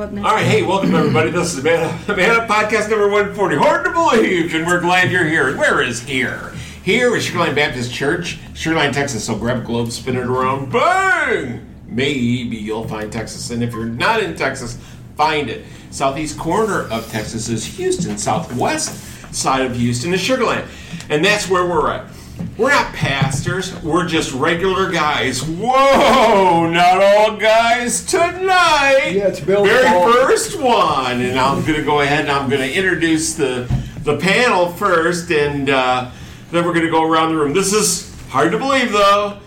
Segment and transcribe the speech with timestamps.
[0.00, 1.30] What All right, hey, welcome everybody.
[1.30, 3.56] This is Man Up, Man Up Podcast number 140.
[3.56, 5.54] Hard to believe, and we're glad you're here.
[5.58, 6.54] Where is here?
[6.82, 9.26] Here is Sugarland Baptist Church, Sugarland, Texas.
[9.26, 11.66] So grab a globe, spin it around, bang!
[11.84, 13.50] Maybe you'll find Texas.
[13.50, 14.78] And if you're not in Texas,
[15.18, 15.66] find it.
[15.90, 18.16] Southeast corner of Texas is Houston.
[18.16, 20.66] Southwest side of Houston is Sugarland.
[21.10, 22.06] And that's where we're at.
[22.56, 25.42] We're not pastors, we're just regular guys.
[25.42, 29.12] Whoa, not all guys tonight.
[29.12, 30.12] Yeah, it's Bill Very Paul.
[30.12, 31.20] first one.
[31.20, 33.66] And I'm going to go ahead and I'm going to introduce the,
[34.04, 36.10] the panel first, and uh,
[36.50, 37.52] then we're going to go around the room.
[37.54, 39.38] This is hard to believe, though.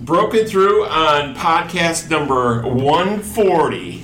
[0.00, 4.02] Broken through on podcast number 140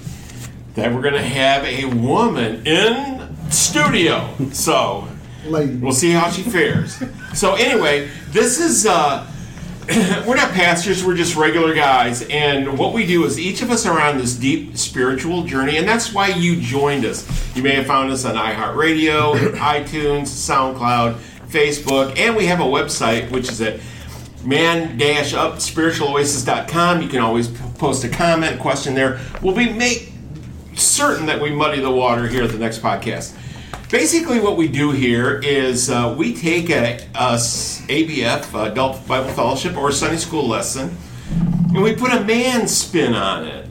[0.74, 4.32] that we're going to have a woman in studio.
[4.52, 5.08] So
[5.50, 5.76] Lady.
[5.76, 7.02] we'll see how she fares.
[7.34, 9.26] So anyway, this is uh,
[10.26, 13.86] we're not pastors, we're just regular guys, and what we do is each of us
[13.86, 17.26] are on this deep spiritual journey, and that's why you joined us.
[17.56, 21.14] You may have found us on iHeartRadio, iTunes, SoundCloud,
[21.48, 23.80] Facebook, and we have a website which is at
[24.44, 27.00] man-up spiritualoasis.com.
[27.00, 27.48] You can always
[27.78, 29.20] post a comment, question there.
[29.42, 30.12] We'll be make
[30.74, 33.34] certain that we muddy the water here at the next podcast.
[33.90, 39.78] Basically, what we do here is uh, we take a, a ABF, Adult Bible Fellowship,
[39.78, 40.94] or Sunday school lesson,
[41.30, 43.66] and we put a man spin on it.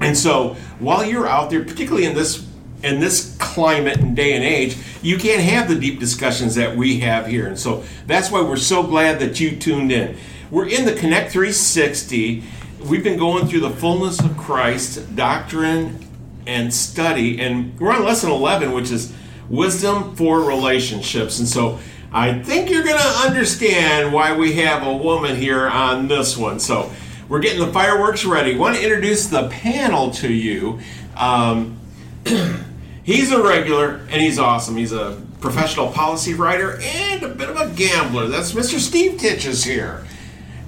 [0.00, 2.46] And so, while you're out there, particularly in this
[2.82, 7.00] in this climate and day and age, you can't have the deep discussions that we
[7.00, 7.46] have here.
[7.46, 10.16] And so that's why we're so glad that you tuned in.
[10.50, 12.42] We're in the Connect 360.
[12.84, 16.06] We've been going through the fullness of Christ, doctrine
[16.46, 19.12] and study, and we're on lesson 11, which is
[19.48, 21.38] wisdom for relationships.
[21.38, 21.78] And so
[22.12, 26.60] I think you're going to understand why we have a woman here on this one.
[26.60, 26.90] So
[27.28, 28.54] we're getting the fireworks ready.
[28.54, 30.80] I Want to introduce the panel to you.
[31.16, 31.78] Um,
[33.04, 34.76] he's a regular and he's awesome.
[34.76, 38.28] He's a professional policy writer and a bit of a gambler.
[38.28, 38.78] That's Mr.
[38.78, 40.06] Steve Titches here.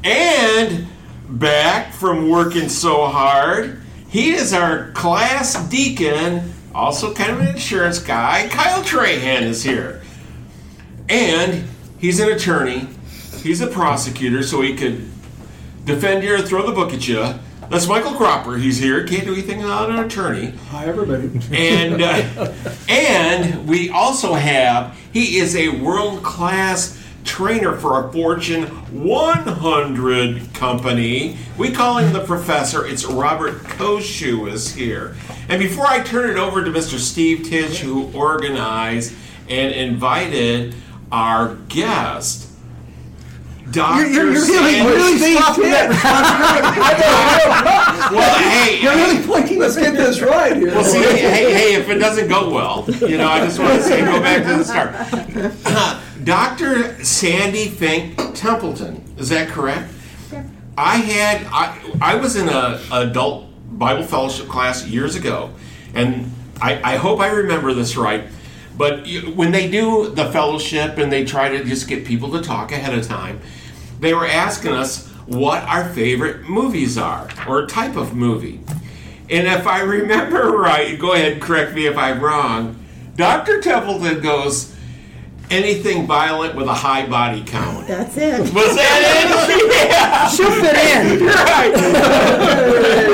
[0.04, 0.86] And
[1.28, 7.98] back from working so hard, he is our class deacon, also kind of an insurance
[7.98, 8.48] guy.
[8.48, 10.00] Kyle Trahan is here.
[11.08, 11.68] And
[11.98, 12.86] he's an attorney,
[13.42, 15.10] he's a prosecutor, so he could
[15.84, 17.34] defend you or throw the book at you.
[17.68, 18.56] That's Michael Cropper.
[18.56, 19.06] He's here.
[19.06, 20.52] Can't do anything without an attorney.
[20.70, 21.30] Hi, everybody.
[21.52, 22.52] And uh,
[22.88, 26.97] and we also have he is a world class
[27.28, 31.36] trainer for a Fortune 100 company.
[31.58, 32.86] We call him the professor.
[32.86, 35.14] It's Robert Koshu is here.
[35.50, 36.98] And before I turn it over to Mr.
[36.98, 39.14] Steve Titch, who organized
[39.48, 40.74] and invited
[41.12, 42.46] our guest,
[43.70, 44.06] Dr.
[44.06, 45.90] You're, you're really, really stopping that
[48.10, 49.58] Well, hey, You're really pointing.
[49.58, 50.68] Let's get this right here.
[50.68, 53.82] Well, see, hey, hey, if it doesn't go well, you know, I just want to
[53.82, 56.07] say go back to the start.
[56.28, 57.02] Dr.
[57.02, 59.90] Sandy Fink Templeton, is that correct?
[60.76, 63.46] I had I I was in a adult
[63.78, 65.54] Bible fellowship class years ago,
[65.94, 66.30] and
[66.60, 68.24] I, I hope I remember this right.
[68.76, 72.42] But you, when they do the fellowship and they try to just get people to
[72.42, 73.40] talk ahead of time,
[73.98, 78.60] they were asking us what our favorite movies are or type of movie.
[79.30, 82.78] And if I remember right, go ahead and correct me if I'm wrong.
[83.16, 83.62] Dr.
[83.62, 84.74] Templeton goes,
[85.50, 87.86] anything violent with a high body count.
[87.86, 88.40] That's it.
[88.40, 89.68] Was that it?
[89.88, 90.28] Yeah.
[90.28, 91.26] She'll fit in.
[91.26, 91.72] Right.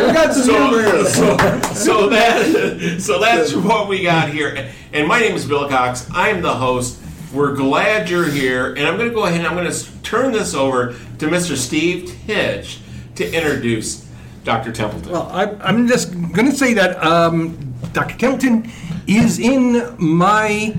[0.07, 1.05] we got some humor here.
[1.05, 1.37] So,
[1.73, 4.71] so that so that's what we got here.
[4.93, 6.09] And my name is Bill Cox.
[6.13, 7.01] I'm the host.
[7.33, 10.33] We're glad you're here, and I'm going to go ahead and I'm going to turn
[10.33, 11.57] this over to Mr.
[11.57, 12.79] Steve Titch
[13.17, 14.09] to introduce
[14.45, 14.71] Dr.
[14.71, 15.11] Templeton.
[15.11, 18.17] Well, I, I'm just going to say that um, Dr.
[18.17, 18.71] Templeton
[19.07, 20.77] is in my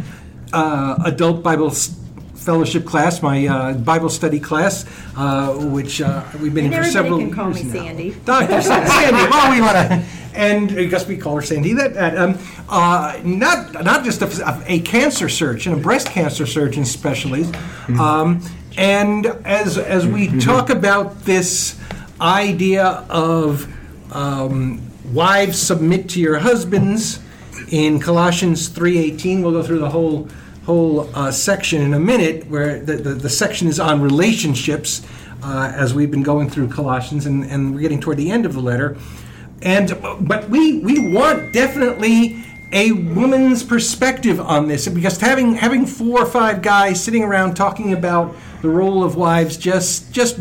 [0.56, 1.72] uh, adult Bible
[2.46, 4.86] fellowship class, my uh, Bible study class,
[5.18, 7.84] uh, which uh, we've been And in for everybody several can call me years now.
[7.84, 8.12] Sandy.
[8.26, 8.62] Dr.
[8.62, 9.30] Sa- Sandy.
[9.32, 11.74] Well, we want to, and I guess we call her Sandy.
[11.74, 12.38] That, that um,
[12.70, 17.56] uh, not not just a, a cancer surgeon, a breast cancer surgeon specialist,
[18.00, 18.42] um,
[18.78, 21.80] and as as we talk about this
[22.22, 23.68] idea of
[24.14, 24.82] um,
[25.12, 27.20] wives submit to your husbands
[27.70, 29.42] in Colossians 3:18.
[29.42, 30.28] We'll go through the whole
[30.66, 35.06] whole uh, section in a minute, where the, the, the section is on relationships,
[35.44, 38.54] uh, as we've been going through Colossians, and, and we're getting toward the end of
[38.54, 38.98] the letter.
[39.62, 46.22] And but we we want definitely a woman's perspective on this because having having four
[46.22, 50.38] or five guys sitting around talking about the role of wives just just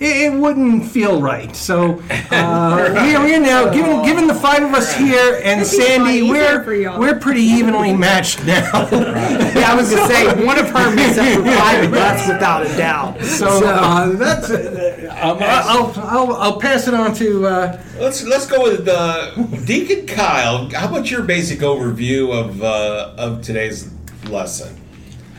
[0.00, 1.54] it, it wouldn't feel right.
[1.54, 5.78] So uh, we are here now, given given the five of us here and It'd
[5.78, 8.88] be a lot Sandy, we're we're pretty evenly matched now.
[8.90, 12.66] Yeah, I was gonna say one of her makes up for five of us without
[12.66, 13.20] a doubt.
[13.22, 17.46] So uh, that's uh, um, I'll, I'll I'll pass it on to.
[17.46, 19.34] Uh, Let's let's go with uh,
[19.66, 20.70] Deacon Kyle.
[20.70, 23.90] How about your basic overview of uh, of today's
[24.30, 24.74] lesson?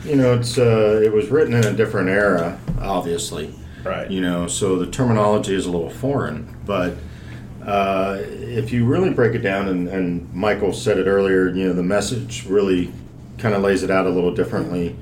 [0.04, 3.52] You know, it's uh, it was written in a different era, obviously.
[3.84, 4.10] Right.
[4.10, 6.94] You know, so the terminology is a little foreign, but
[7.64, 11.72] uh, if you really break it down, and, and Michael said it earlier, you know,
[11.72, 12.92] the message really
[13.38, 14.94] kind of lays it out a little differently,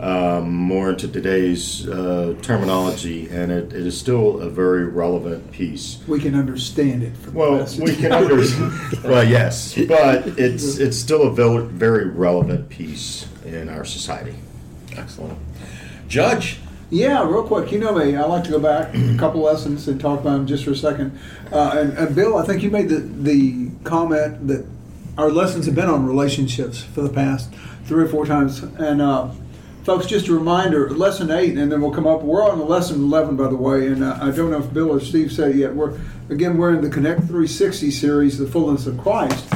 [0.00, 6.00] um, more into today's uh, terminology, and it, it is still a very relevant piece.
[6.08, 7.16] We can understand it.
[7.16, 7.80] From Well, message.
[7.88, 8.72] we can understand.
[9.04, 14.34] well, yes, but it's it's still a very relevant piece in our society.
[14.96, 15.38] Excellent,
[16.08, 16.58] Judge.
[16.90, 17.72] Yeah, real quick.
[17.72, 18.14] You know me.
[18.16, 20.76] I like to go back a couple lessons and talk about them just for a
[20.76, 21.18] second.
[21.50, 24.66] Uh, and, and Bill, I think you made the the comment that
[25.16, 27.52] our lessons have been on relationships for the past
[27.84, 28.62] three or four times.
[28.62, 29.30] And uh,
[29.84, 32.22] folks, just a reminder: lesson eight, and then we'll come up.
[32.22, 33.86] We're on lesson eleven, by the way.
[33.86, 35.74] And uh, I don't know if Bill or Steve said it yet.
[35.74, 35.98] We're
[36.28, 39.46] again we're in the Connect 360 series, the fullness of Christ.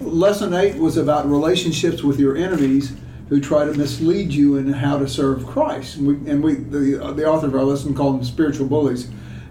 [0.00, 2.92] Lesson eight was about relationships with your enemies
[3.28, 5.96] who try to mislead you in how to serve Christ.
[5.96, 9.06] And we, and we the, the author of our lesson called them spiritual bullies.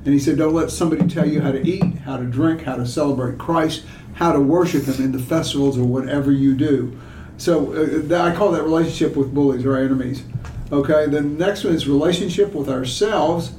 [0.05, 2.75] And he said, don't let somebody tell you how to eat, how to drink, how
[2.75, 3.83] to celebrate Christ,
[4.15, 6.97] how to worship Him in the festivals or whatever you do.
[7.37, 10.23] So uh, I call that relationship with bullies or our enemies.
[10.71, 13.53] Okay, the next one is relationship with ourselves.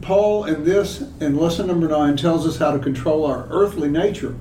[0.00, 4.36] Paul in this, in lesson number nine, tells us how to control our earthly nature.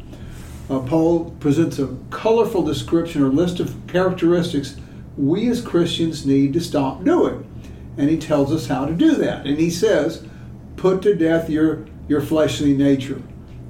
[0.70, 4.76] Uh, Paul presents a colorful description or list of characteristics
[5.18, 7.46] we as Christians need to stop doing.
[7.98, 9.46] And he tells us how to do that.
[9.48, 10.24] And he says,
[10.76, 13.22] put to death your, your fleshly nature,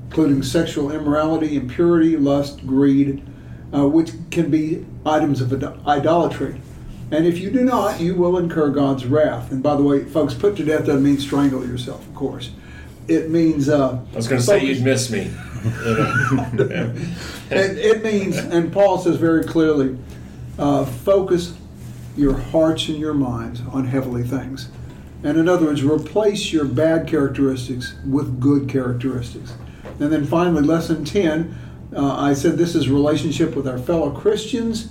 [0.06, 3.26] including sexual immorality, impurity, lust, greed,
[3.74, 5.52] uh, which can be items of
[5.88, 6.62] idolatry.
[7.10, 9.52] And if you do not, you will incur God's wrath.
[9.52, 12.52] And by the way, folks, put to death doesn't mean strangle yourself, of course.
[13.08, 13.70] It means.
[13.70, 15.32] Uh, I was going to say you'd miss me.
[17.50, 19.98] it, it means, and Paul says very clearly,
[20.57, 21.54] uh, focus
[22.15, 24.69] your hearts and your minds on heavenly things.
[25.24, 29.56] And in other words, replace your bad characteristics with good characteristics.
[30.00, 31.56] And then finally, lesson 10,
[31.95, 34.89] uh, I said this is relationship with our fellow Christians.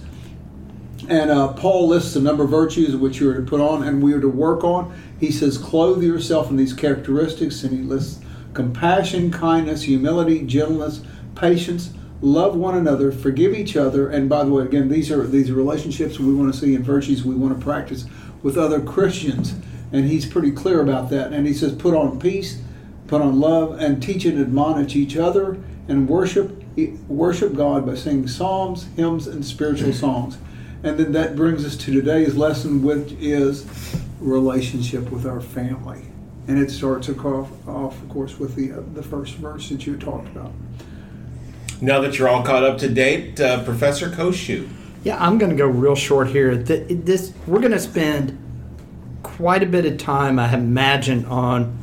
[1.08, 4.02] And uh, Paul lists a number of virtues which you are to put on and
[4.02, 4.92] we are to work on.
[5.20, 8.20] He says, clothe yourself in these characteristics, and he lists
[8.54, 11.02] compassion, kindness, humility, gentleness,
[11.34, 14.08] patience, love one another, forgive each other.
[14.08, 16.84] And by the way, again, these are these are relationships we want to see and
[16.84, 18.04] virtues we want to practice
[18.42, 19.54] with other Christians.
[19.92, 21.32] And he's pretty clear about that.
[21.32, 22.60] And he says, put on peace,
[23.06, 25.58] put on love, and teach and admonish each other,
[25.88, 26.62] and worship
[27.08, 30.36] worship God by singing psalms, hymns, and spiritual songs.
[30.82, 33.66] And then that brings us to today's lesson, which is
[34.20, 36.02] relationship with our family.
[36.48, 39.96] And it starts off, off of course, with the uh, the first verse that you
[39.96, 40.52] talked about.
[41.80, 44.68] Now that you're all caught up to date, uh, Professor Koshu.
[45.04, 46.60] Yeah, I'm going to go real short here.
[46.62, 48.36] Th- This we're going to spend
[49.22, 51.76] quite a bit of time, I imagine, on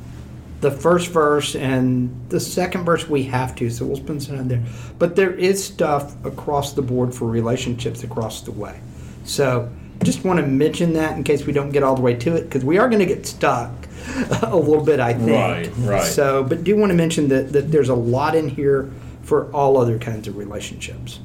[0.62, 3.08] the first verse and the second verse.
[3.08, 4.64] We have to, so we'll spend some time there.
[4.98, 8.80] But there is stuff across the board for relationships across the way.
[9.26, 9.72] So
[10.04, 12.44] just want to mention that in case we don't get all the way to it,
[12.44, 13.72] because we are going to get stuck
[14.42, 15.30] a little bit, I think.
[15.78, 16.04] Right, right.
[16.04, 18.92] So, but do want to mention that, that there's a lot in here
[19.24, 21.20] for all other kinds of relationships.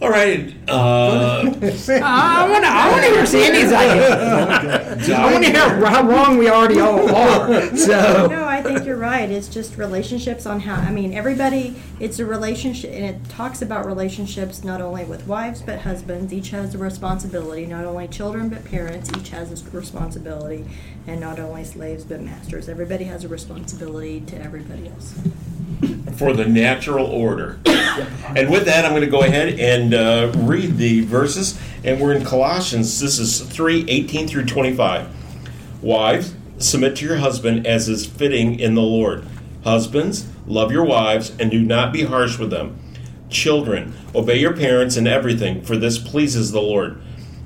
[0.00, 0.54] All right.
[0.68, 2.70] Uh, I want to.
[2.70, 5.16] I want to hear Sandy's idea.
[5.18, 7.76] I want to hear how wrong we already all are.
[7.76, 9.30] So No, I think you're right.
[9.30, 13.84] It's just relationships on how, I mean, everybody, it's a relationship, and it talks about
[13.84, 16.32] relationships not only with wives but husbands.
[16.32, 19.10] Each has a responsibility, not only children but parents.
[19.14, 20.64] Each has a responsibility,
[21.06, 22.70] and not only slaves but masters.
[22.70, 25.14] Everybody has a responsibility to everybody else.
[26.16, 27.58] for the natural order.
[27.66, 31.60] and with that, I'm going to go ahead and uh, read the verses.
[31.84, 33.00] And we're in Colossians.
[33.00, 35.14] This is 3 18 through 25.
[35.82, 39.26] Wives, submit to your husband as is fitting in the Lord.
[39.64, 42.78] Husbands, love your wives and do not be harsh with them.
[43.28, 47.00] Children, obey your parents in everything, for this pleases the Lord.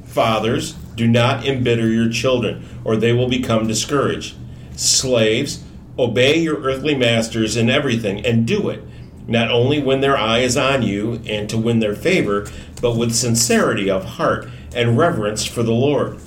[0.04, 4.34] Fathers, do not embitter your children, or they will become discouraged.
[4.76, 5.64] Slaves,
[5.98, 8.84] obey your earthly masters in everything, and do it,
[9.26, 12.46] not only when their eye is on you and to win their favor,
[12.82, 16.18] but with sincerity of heart and reverence for the Lord.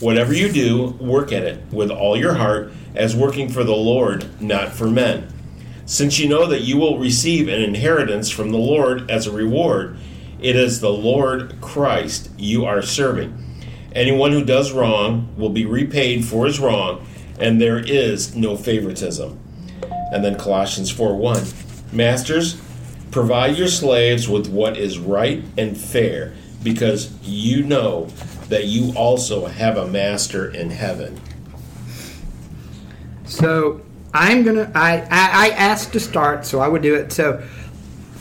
[0.00, 4.40] Whatever you do, work at it with all your heart, as working for the Lord,
[4.40, 5.30] not for men.
[5.84, 9.98] Since you know that you will receive an inheritance from the Lord as a reward,
[10.40, 13.36] it is the Lord Christ you are serving.
[13.92, 17.06] Anyone who does wrong will be repaid for his wrong,
[17.38, 19.38] and there is no favoritism.
[20.12, 21.44] And then Colossians 4 1.
[21.92, 22.58] Masters,
[23.10, 28.08] provide your slaves with what is right and fair, because you know
[28.50, 31.20] that you also have a master in heaven.
[33.24, 33.80] So
[34.12, 34.70] I'm gonna.
[34.74, 37.12] I, I I asked to start, so I would do it.
[37.12, 37.42] So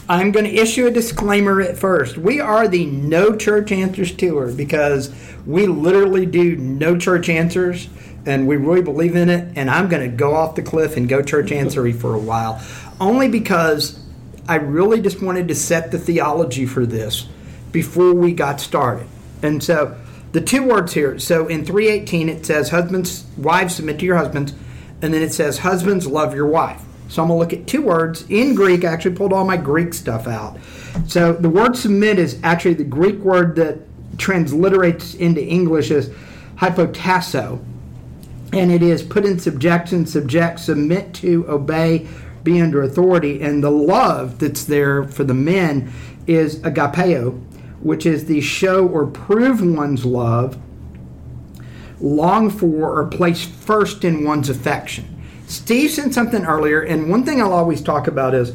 [0.09, 2.17] I'm going to issue a disclaimer at first.
[2.17, 5.13] We are the No Church Answers tour because
[5.45, 7.87] we literally do no church answers,
[8.25, 9.55] and we really believe in it.
[9.55, 12.59] And I'm going to go off the cliff and go church answery for a while,
[12.99, 14.03] only because
[14.47, 17.27] I really just wanted to set the theology for this
[17.71, 19.07] before we got started.
[19.43, 19.95] And so
[20.31, 21.19] the two words here.
[21.19, 24.53] So in 318 it says husbands, wives submit to your husbands,
[25.01, 26.81] and then it says husbands love your wife.
[27.07, 28.85] So I'm gonna look at two words in Greek.
[28.85, 30.57] I actually pulled all my Greek stuff out.
[31.07, 33.79] So the word submit is actually the Greek word that
[34.17, 36.11] transliterates into English as
[36.57, 37.63] hypotasso,
[38.53, 42.07] and it is put in subjection, subject, submit to, obey,
[42.43, 43.41] be under authority.
[43.41, 45.91] And the love that's there for the men
[46.27, 47.41] is agapeo,
[47.81, 50.57] which is the show or prove one's love,
[51.99, 55.19] long for, or place first in one's affection.
[55.47, 58.53] Steve said something earlier, and one thing I'll always talk about is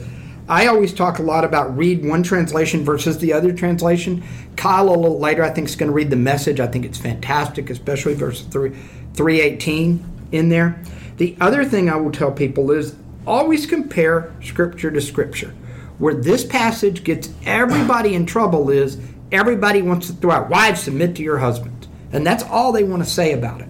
[0.49, 4.23] I always talk a lot about read one translation versus the other translation.
[4.57, 6.61] Kyle a little later I think is going to read the message.
[6.61, 8.71] I think it's fantastic, especially verse 3,
[9.15, 10.81] 318 in there.
[11.17, 12.95] The other thing I will tell people is
[13.27, 15.55] always compare scripture to scripture.
[15.99, 18.99] Where this passage gets everybody in trouble is
[19.35, 21.87] everybody wants to throw out wives submit to your husband.
[22.13, 23.69] And that's all they want to say about it.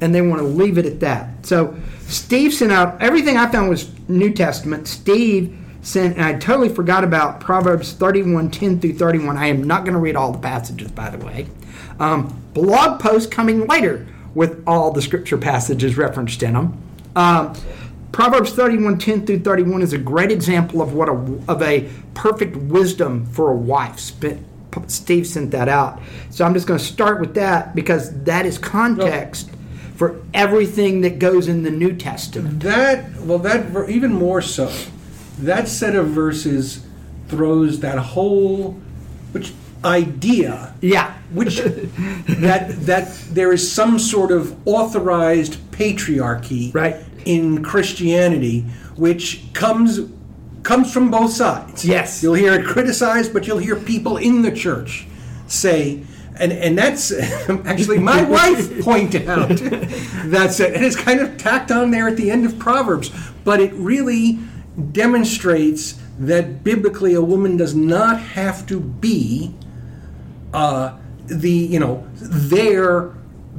[0.00, 1.46] And they want to leave it at that.
[1.46, 4.88] So Steve sent out everything I found was New Testament.
[4.88, 9.36] Steve sent, and I totally forgot about Proverbs 31 10 through 31.
[9.36, 11.46] I am not going to read all the passages, by the way.
[12.00, 16.82] Um, blog post coming later with all the scripture passages referenced in them.
[17.14, 17.54] Um,
[18.10, 21.12] Proverbs 31 10 through 31 is a great example of what a,
[21.48, 23.98] of a perfect wisdom for a wife.
[24.86, 26.00] Steve sent that out.
[26.30, 29.50] So I'm just going to start with that because that is context
[29.96, 32.60] for everything that goes in the New Testament.
[32.60, 34.72] That well, that even more so.
[35.38, 36.84] That set of verses
[37.28, 38.72] throws that whole
[39.32, 39.52] which
[39.84, 48.60] idea yeah which that that there is some sort of authorized patriarchy right in Christianity
[48.96, 50.00] which comes
[50.64, 51.84] comes from both sides.
[51.84, 52.22] Yes.
[52.22, 55.06] You'll hear it criticized but you'll hear people in the church
[55.46, 56.02] say
[56.36, 57.12] and and that's
[57.64, 59.48] actually my wife pointed out
[60.26, 63.10] that's it and it's kind of tacked on there at the end of proverbs
[63.44, 64.38] but it really
[64.92, 69.54] demonstrates that biblically a woman does not have to be
[70.52, 73.12] uh, the you know there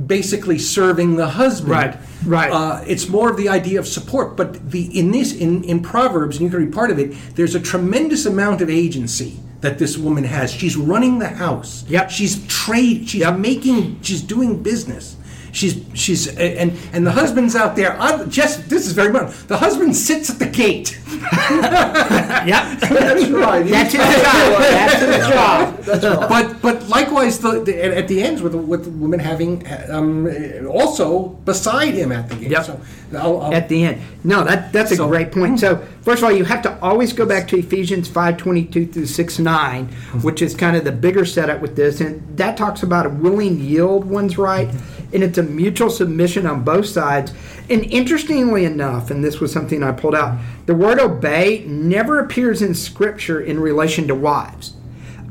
[0.08, 4.72] basically serving the husband right right uh, it's more of the idea of support but
[4.72, 7.60] the in this in in proverbs and you can read part of it there's a
[7.60, 10.52] tremendous amount of agency that this woman has.
[10.52, 11.84] She's running the house.
[11.88, 12.12] Yep.
[12.12, 13.10] She's trade.
[13.10, 13.38] She's yep.
[13.40, 14.02] making.
[14.02, 15.18] She's doing business.
[15.56, 17.98] She's she's and and the husband's out there.
[17.98, 19.34] I'm just this is very much.
[19.48, 21.00] The husband sits at the gate.
[21.32, 23.66] yep, that's right.
[23.66, 24.60] That's his job.
[24.60, 25.78] That's his job.
[25.78, 26.30] That's right.
[26.30, 30.28] But but likewise, the, the, at the ends with with the woman having um,
[30.68, 32.52] also beside him at the gate.
[32.52, 32.66] Yep.
[32.66, 32.82] So
[33.14, 34.02] I'll, I'll, at the end.
[34.26, 35.62] No, that that's a so, great point.
[35.62, 38.88] So first of all, you have to always go back to Ephesians five twenty two
[38.88, 39.86] through six nine,
[40.22, 43.58] which is kind of the bigger setup with this, and that talks about a willing
[43.58, 44.70] yield one's right
[45.14, 47.34] and it's a mutual submission on both sides.
[47.70, 52.62] And interestingly enough, and this was something I pulled out, the word obey never appears
[52.62, 54.76] in Scripture in relation to wives.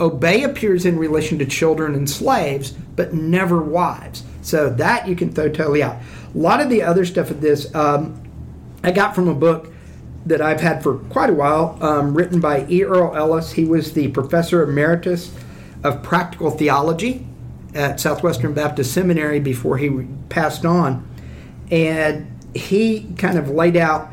[0.00, 4.25] Obey appears in relation to children and slaves, but never wives.
[4.43, 5.97] So that you can throw totally out.
[6.35, 8.21] A lot of the other stuff of this um,
[8.83, 9.73] I got from a book
[10.26, 12.83] that I've had for quite a while, um, written by E.
[12.83, 13.52] Earle Ellis.
[13.52, 15.35] He was the professor emeritus
[15.83, 17.26] of practical theology
[17.75, 21.09] at Southwestern Baptist Seminary before he passed on,
[21.71, 24.11] and he kind of laid out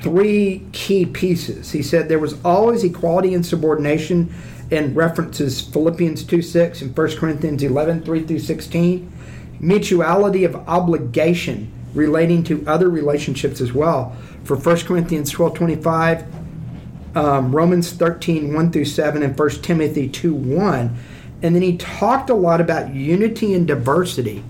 [0.00, 1.72] three key pieces.
[1.72, 4.32] He said there was always equality and subordination
[4.70, 9.12] and references Philippians 2 6 and 1 Corinthians 11 3 through 16.
[9.60, 14.16] Mutuality of obligation relating to other relationships as well.
[14.44, 16.24] For 1 Corinthians 12 25,
[17.16, 20.98] um, Romans 13 1 through 7, and 1 Timothy 2 1.
[21.42, 24.44] And then he talked a lot about unity and diversity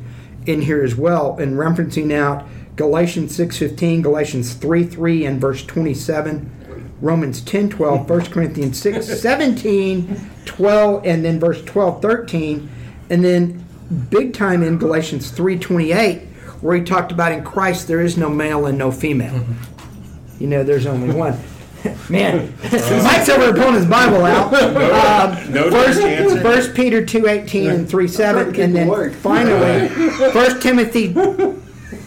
[0.47, 6.50] in here as well, and referencing out Galatians 6:15, Galatians 3:3 and verse 27,
[7.00, 12.68] Romans 10:12, 1 Corinthians 6 17, 12 and then verse 12 13,
[13.11, 13.64] and then
[14.11, 16.23] big time in Galatians 3:28
[16.61, 19.32] where he talked about in Christ there is no male and no female.
[19.32, 20.42] Mm-hmm.
[20.42, 21.38] You know, there's only one.
[22.10, 22.52] Man,
[23.02, 24.50] Mike's over pulling his Bible out.
[25.00, 26.40] Um, no first, answer.
[26.40, 29.14] First Peter two eighteen and three seven, and then awake.
[29.14, 29.88] finally
[30.32, 31.14] First Timothy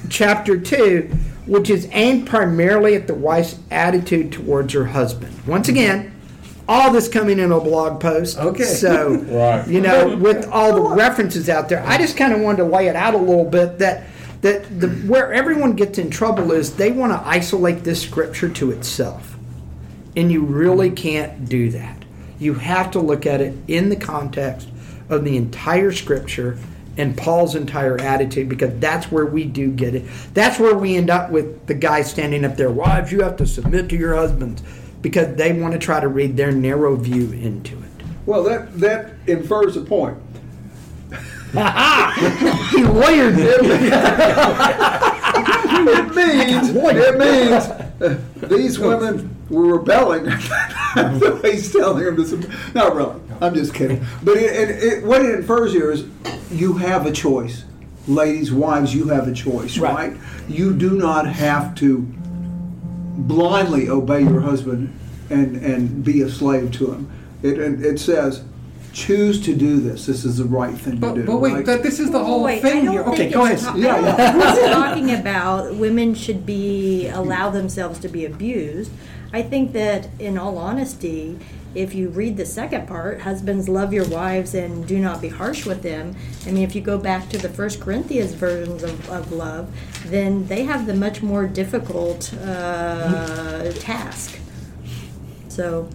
[0.10, 1.10] chapter two,
[1.46, 5.34] which is aimed primarily at the wife's attitude towards her husband.
[5.48, 6.14] Once again,
[6.68, 8.38] all this coming in a blog post.
[8.38, 8.64] Okay.
[8.64, 9.68] So, Right.
[9.68, 12.88] you know, with all the references out there, I just kind of wanted to lay
[12.88, 14.04] it out a little bit that
[14.42, 18.72] that the where everyone gets in trouble is they want to isolate this scripture to
[18.72, 19.33] itself.
[20.16, 22.04] And you really can't do that.
[22.40, 24.68] You have to look at it in the context
[25.10, 26.58] of the entire scripture
[26.98, 30.06] and Paul's entire attitude because that's where we do get it.
[30.34, 33.48] That's where we end up with the guy standing up there, wives, you have to
[33.48, 34.62] submit to your husbands
[35.02, 37.84] because they want to try to read their narrow view into it.
[38.26, 40.18] Well, that that infers a point.
[41.52, 43.60] He lawyered it.
[45.86, 50.26] It means it means these women were rebelling.
[50.26, 52.26] the he's telling them to.
[52.26, 53.20] sub- Not really.
[53.42, 54.06] I'm just kidding.
[54.24, 56.06] But it, it, it, what it infers here is
[56.52, 57.66] you have a choice,
[58.08, 58.94] ladies, wives.
[58.94, 60.12] You have a choice, Right.
[60.14, 60.18] right?
[60.48, 62.06] You do not have to
[63.18, 64.98] blindly obey your husband
[65.30, 67.12] and and be a slave to him.
[67.42, 68.44] It it, it says.
[68.96, 70.06] Choose to do this.
[70.06, 71.24] This is the right thing to But, do.
[71.26, 71.66] but wait, right?
[71.66, 73.02] that, this is the whole Wait, thing here.
[73.06, 73.56] Okay, go ahead.
[73.56, 74.32] it's ta- Yeah, I don't yeah.
[74.34, 78.92] think it's talking about women should be allow themselves to be abused.
[79.34, 81.40] I think that, in all honesty,
[81.74, 85.66] if you read the second part, husbands love your wives and do not be harsh
[85.66, 86.16] with them.
[86.46, 89.74] I mean, if you go back to the First Corinthians versions of, of love,
[90.06, 94.38] then they have the much more difficult uh, task.
[95.48, 95.90] So,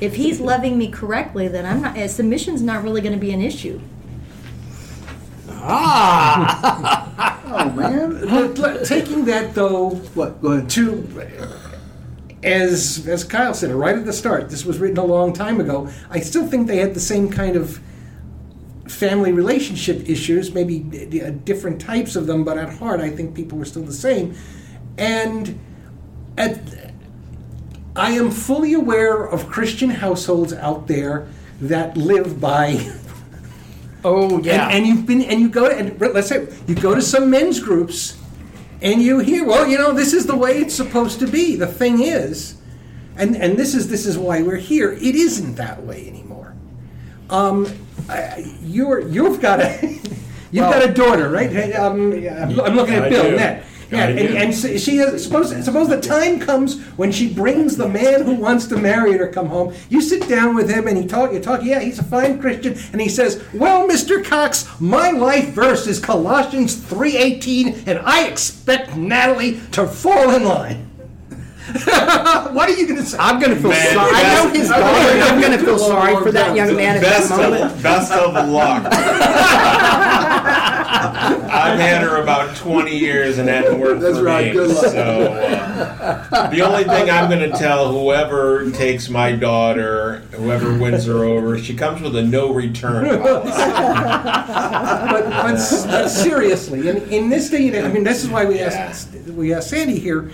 [0.00, 1.98] if he's loving me correctly, then I'm not.
[1.98, 3.80] Uh, submission's not really going to be an issue.
[5.50, 7.40] Ah.
[7.46, 10.40] oh man, But, but taking that though what?
[10.42, 10.70] Go ahead.
[10.70, 11.02] to
[12.44, 15.88] as as Kyle said right at the start, this was written a long time ago.
[16.10, 17.80] I still think they had the same kind of
[18.86, 23.34] family relationship issues, maybe d- uh, different types of them, but at heart, I think
[23.34, 24.34] people were still the same.
[24.98, 25.58] And
[26.36, 26.60] at,
[27.96, 31.26] I am fully aware of Christian households out there
[31.62, 32.92] that live by
[34.04, 34.64] Oh, yeah.
[34.68, 37.30] and, and you've been and you go to and let's say you go to some
[37.30, 38.18] men's groups
[38.84, 41.56] and you hear well you know this is the way it's supposed to be.
[41.56, 42.56] The thing is
[43.16, 44.92] and and this is this is why we're here.
[44.92, 46.54] It isn't that way anymore.
[47.30, 47.66] Um
[48.62, 49.80] you're you've got a
[50.52, 51.74] you've got a daughter right?
[51.74, 53.36] Um, I'm I'm looking at I Bill.
[53.36, 57.32] Net yeah, I and, and s- she has, suppose suppose the time comes when she
[57.32, 59.74] brings the man who wants to marry her come home.
[59.88, 61.32] You sit down with him and he talk.
[61.32, 61.62] You talk.
[61.62, 65.98] Yeah, he's a fine Christian, and he says, "Well, Mister Cox, my life verse is
[66.00, 70.90] Colossians three eighteen, and I expect Natalie to fall in line."
[71.74, 73.16] what are you going to say?
[73.18, 74.12] I'm going to feel Man, sorry.
[74.14, 77.30] I know his daughter, I'm going to feel sorry for that young man at Best
[77.30, 77.72] that moment.
[77.72, 78.82] of, best of luck.
[81.42, 84.52] I've had her about 20 years and that didn't work That's for right, me.
[84.52, 84.86] good luck.
[84.86, 91.06] So uh, the only thing I'm going to tell whoever takes my daughter, whoever wins
[91.06, 93.50] her over, she comes with a no return policy.
[93.50, 95.54] but, but,
[95.86, 99.12] but seriously, in, in this day and age, I mean, this is why we asked
[99.28, 100.30] we asked Sandy here,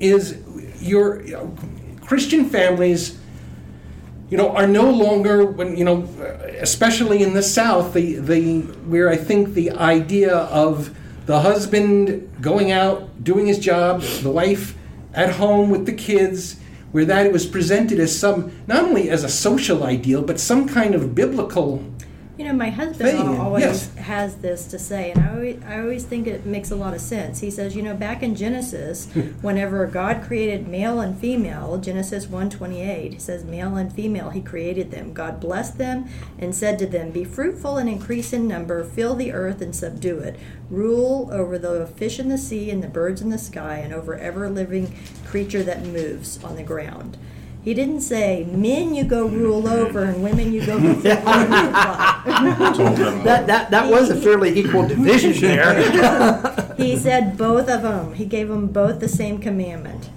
[0.00, 0.38] is
[0.80, 1.56] your you know,
[2.02, 3.18] Christian families,
[4.30, 6.02] you know, are no longer when you know,
[6.60, 12.70] especially in the South, the the where I think the idea of the husband going
[12.72, 14.76] out doing his job, the wife
[15.14, 16.60] at home with the kids.
[16.92, 20.94] Where that was presented as some, not only as a social ideal, but some kind
[20.94, 21.84] of biblical
[22.38, 23.94] You know, my husband Thing, always yes.
[23.94, 27.00] has this to say, and I always, I always think it makes a lot of
[27.00, 27.40] sense.
[27.40, 29.06] He says, you know, back in Genesis,
[29.40, 34.90] whenever God created male and female, Genesis 1:28, he says, male and female, he created
[34.90, 35.14] them.
[35.14, 39.32] God blessed them and said to them, Be fruitful and increase in number, fill the
[39.32, 40.38] earth and subdue it.
[40.68, 44.14] Rule over the fish in the sea and the birds in the sky, and over
[44.14, 44.94] every living
[45.24, 47.16] creature that moves on the ground.
[47.66, 52.22] He didn't say, men you go rule over and women you go multiply.
[52.76, 56.62] Told them, That, that, that was a fairly equal division there.
[56.76, 58.14] He said both of them.
[58.14, 60.10] He gave them both the same commandment.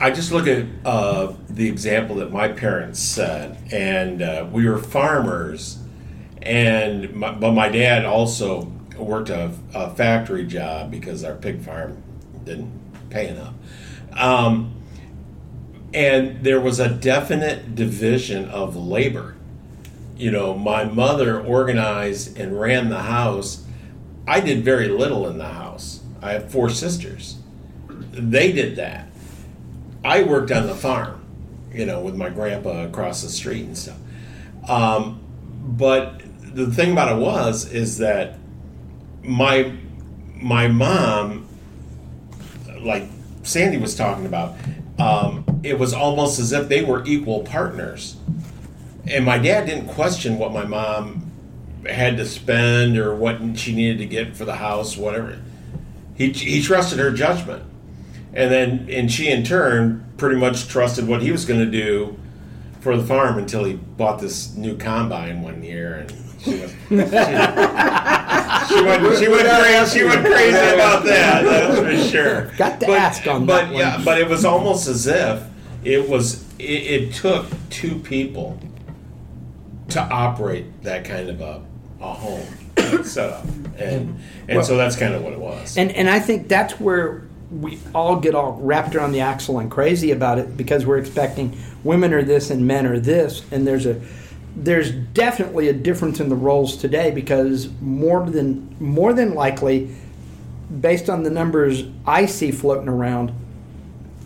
[0.00, 4.78] I just look at uh, the example that my parents set, and uh, we were
[4.78, 5.78] farmers,
[6.40, 12.02] and my, but my dad also worked a, a factory job because our pig farm
[12.44, 12.72] didn't
[13.10, 13.52] pay enough.
[14.14, 14.74] Um,
[15.94, 19.36] and there was a definite division of labor.
[20.16, 23.64] You know, my mother organized and ran the house.
[24.26, 26.00] I did very little in the house.
[26.20, 27.38] I have four sisters.
[27.88, 29.08] They did that.
[30.04, 31.24] I worked on the farm,
[31.72, 33.98] you know, with my grandpa across the street and stuff.
[34.68, 35.20] Um,
[35.64, 36.22] but
[36.54, 38.38] the thing about it was is that
[39.22, 39.72] my
[40.34, 41.48] my mom,
[42.80, 43.08] like
[43.48, 44.56] Sandy was talking about,
[44.98, 48.16] um, it was almost as if they were equal partners.
[49.06, 51.30] And my dad didn't question what my mom
[51.88, 55.40] had to spend or what she needed to get for the house, whatever.
[56.14, 57.64] He, he trusted her judgment.
[58.34, 62.18] And then, and she in turn pretty much trusted what he was going to do
[62.80, 65.94] for the farm until he bought this new combine one year.
[65.94, 66.94] And she was, she, she
[68.84, 72.44] went, she went crazy, she went crazy about that, that's for sure.
[72.56, 75.42] Got to But- ask on but that yeah, but it was almost as if
[75.84, 78.58] it was, it, it took two people
[79.90, 81.62] to operate that kind of a,
[82.00, 82.46] a home
[83.04, 83.44] setup.
[83.78, 85.76] And, and so that's kind of what it was.
[85.78, 89.70] And and I think that's where we all get all wrapped around the axle and
[89.70, 93.86] crazy about it because we're expecting women are this and men are this, and there's
[93.86, 94.00] a
[94.64, 99.94] there's definitely a difference in the roles today because more than more than likely,
[100.80, 103.32] based on the numbers I see floating around,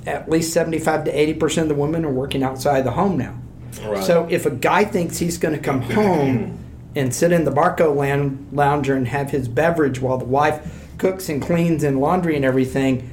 [0.07, 3.19] at least seventy five to eighty percent of the women are working outside the home
[3.19, 3.39] now.
[3.85, 4.03] Right.
[4.03, 6.59] So if a guy thinks he's going to come home
[6.95, 11.29] and sit in the Barco lan- lounger and have his beverage while the wife cooks
[11.29, 13.11] and cleans and laundry and everything,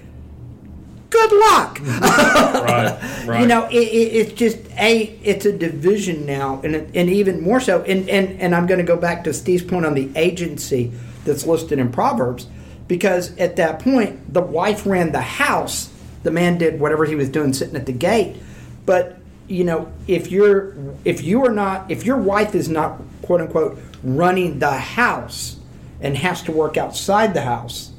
[1.10, 1.80] good luck.
[1.84, 3.41] right, right.
[3.41, 7.41] You know, it, it, it's just a it's a division now, and it, and even
[7.41, 7.82] more so.
[7.84, 10.91] And and and I'm going to go back to Steve's point on the agency
[11.26, 12.48] that's listed in Proverbs,
[12.88, 15.91] because at that point the wife ran the house,
[16.24, 18.38] the man did whatever he was doing sitting at the gate.
[18.86, 19.17] But
[19.48, 23.80] you know, if you're if you are not if your wife is not quote unquote
[24.04, 25.58] running the house
[26.02, 27.91] and has to work outside the house,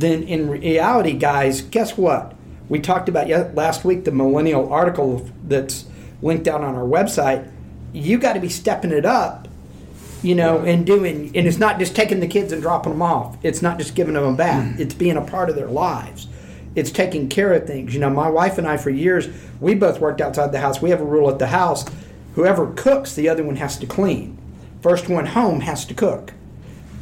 [0.00, 2.34] then in reality, guys, guess what?
[2.68, 5.86] We talked about last week the millennial article that's
[6.20, 7.50] linked out on our website.
[7.92, 9.48] You got to be stepping it up,
[10.22, 13.38] you know, and doing, and it's not just taking the kids and dropping them off.
[13.42, 14.76] It's not just giving them a bath.
[14.76, 14.80] Mm.
[14.80, 16.28] It's being a part of their lives.
[16.74, 17.94] It's taking care of things.
[17.94, 19.28] You know, my wife and I, for years,
[19.60, 20.82] we both worked outside the house.
[20.82, 21.86] We have a rule at the house:
[22.34, 24.36] whoever cooks, the other one has to clean.
[24.82, 26.34] First one home has to cook.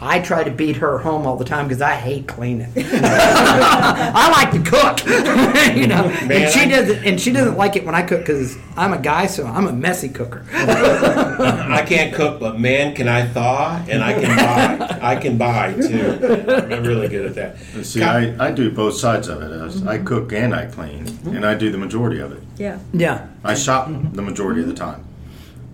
[0.04, 2.70] I try to beat her home all the time because I hate cleaning.
[2.76, 5.06] I like to cook,
[5.76, 6.04] you know.
[6.26, 8.92] Man, and she I- doesn't, and she doesn't like it when I cook because I'm
[8.92, 10.44] a guy, so I'm a messy cooker.
[10.52, 14.98] I can't cook, but man, can I thaw and I can buy.
[15.00, 16.18] I can buy too.
[16.22, 17.84] I'm really good at that.
[17.86, 19.50] See, I, I do both sides of it.
[19.50, 20.06] As I mm-hmm.
[20.06, 22.42] cook and I clean, and I do the majority of it.
[22.58, 22.78] Yeah.
[22.92, 25.04] yeah, I shop the majority of the time.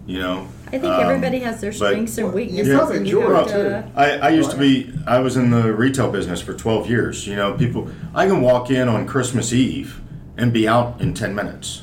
[0.06, 0.48] You know.
[0.72, 2.68] I think Um, everybody has their but- strengths and weaknesses.
[2.68, 3.90] You probably and you enjoy have to- too.
[3.96, 4.92] I, I used to be.
[5.06, 7.26] I was in the retail business for 12 years.
[7.26, 7.88] You know, people.
[8.14, 10.00] I can walk in on Christmas Eve
[10.36, 11.82] and be out in 10 minutes.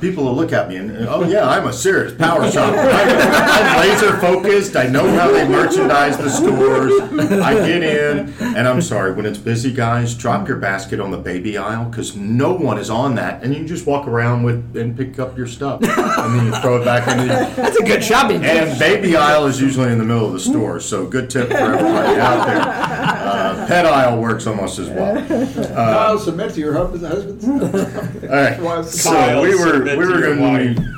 [0.00, 2.78] People will look at me and, oh yeah, I'm a serious power shopper.
[2.78, 4.76] I'm, I'm laser focused.
[4.76, 6.92] I know how they merchandise the stores.
[7.42, 10.14] I get in, and I'm sorry when it's busy, guys.
[10.14, 13.64] Drop your basket on the baby aisle because no one is on that, and you
[13.66, 17.08] just walk around with and pick up your stuff, and then you throw it back
[17.08, 17.26] in.
[17.26, 20.40] the that's a good shopping and baby aisle is usually in the middle of the
[20.40, 23.15] store, so good tip for everybody out there.
[23.62, 25.14] Uh, pet aisle works almost as well.
[25.74, 27.44] Kyle, submit to your husband's
[28.24, 30.96] All right, so Kyle, we were submit we to were your going to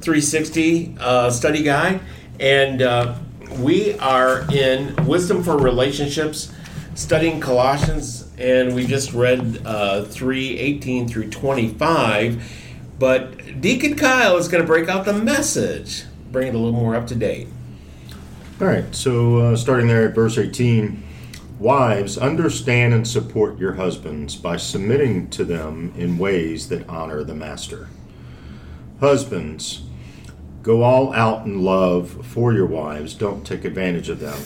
[0.00, 2.00] 360 uh, study guide.
[2.38, 3.14] And uh,
[3.58, 6.52] we are in Wisdom for Relationships,
[6.94, 12.42] studying Colossians, and we just read uh, 3 18 through 25.
[12.98, 16.94] But Deacon Kyle is going to break out the message, bring it a little more
[16.94, 17.48] up to date.
[18.60, 21.04] All right, so uh, starting there at verse 18
[21.60, 27.34] Wives, understand and support your husbands by submitting to them in ways that honor the
[27.34, 27.88] master.
[29.00, 29.82] Husbands,
[30.62, 34.38] go all out in love for your wives, don't take advantage of them.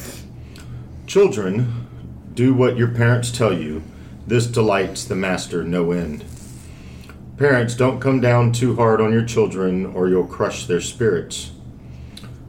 [1.06, 1.86] Children,
[2.34, 3.82] do what your parents tell you.
[4.26, 6.24] This delights the master no end.
[7.36, 11.50] Parents, don't come down too hard on your children or you'll crush their spirits.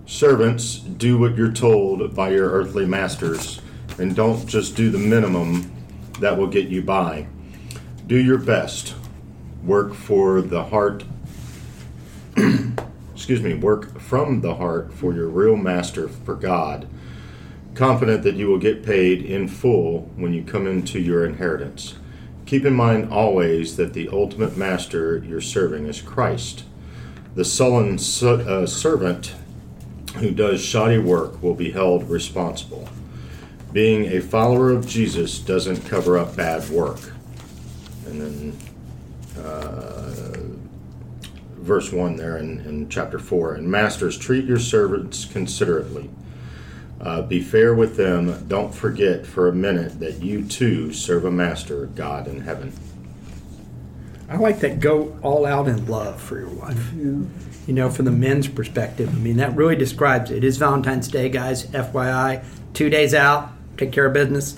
[0.06, 3.60] Servants, do what you're told by your earthly masters
[3.98, 5.72] and don't just do the minimum
[6.20, 7.28] that will get you by.
[8.06, 8.94] Do your best.
[9.64, 11.04] Work for the heart.
[13.16, 16.86] excuse me, work from the heart for your real master, for God,
[17.74, 21.96] confident that you will get paid in full when you come into your inheritance.
[22.46, 26.66] Keep in mind always that the ultimate master you're serving is Christ.
[27.36, 29.34] The sullen uh, servant
[30.18, 32.88] who does shoddy work will be held responsible.
[33.72, 37.00] Being a follower of Jesus doesn't cover up bad work.
[38.08, 40.16] And then uh,
[41.66, 46.10] verse 1 there in, in chapter 4 And masters, treat your servants considerately.
[47.02, 48.48] Uh, be fair with them.
[48.48, 52.72] Don't forget for a minute that you too serve a master, God in heaven.
[54.30, 56.92] I like that go all out in love for your wife.
[56.96, 57.24] Yeah.
[57.68, 60.38] You know, from the men's perspective, I mean, that really describes it.
[60.38, 62.44] It is Valentine's Day, guys, FYI.
[62.74, 64.54] Two days out, take care of business.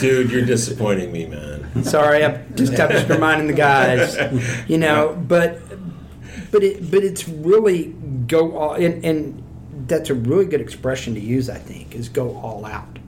[0.00, 1.84] Dude, you're disappointing me, man.
[1.84, 4.16] Sorry, I'm just, I'm just reminding the guys.
[4.68, 5.60] You know, but
[6.50, 7.94] but it but it's really
[8.26, 9.42] go all and, and
[9.88, 11.48] that's a really good expression to use.
[11.50, 12.98] I think is go all out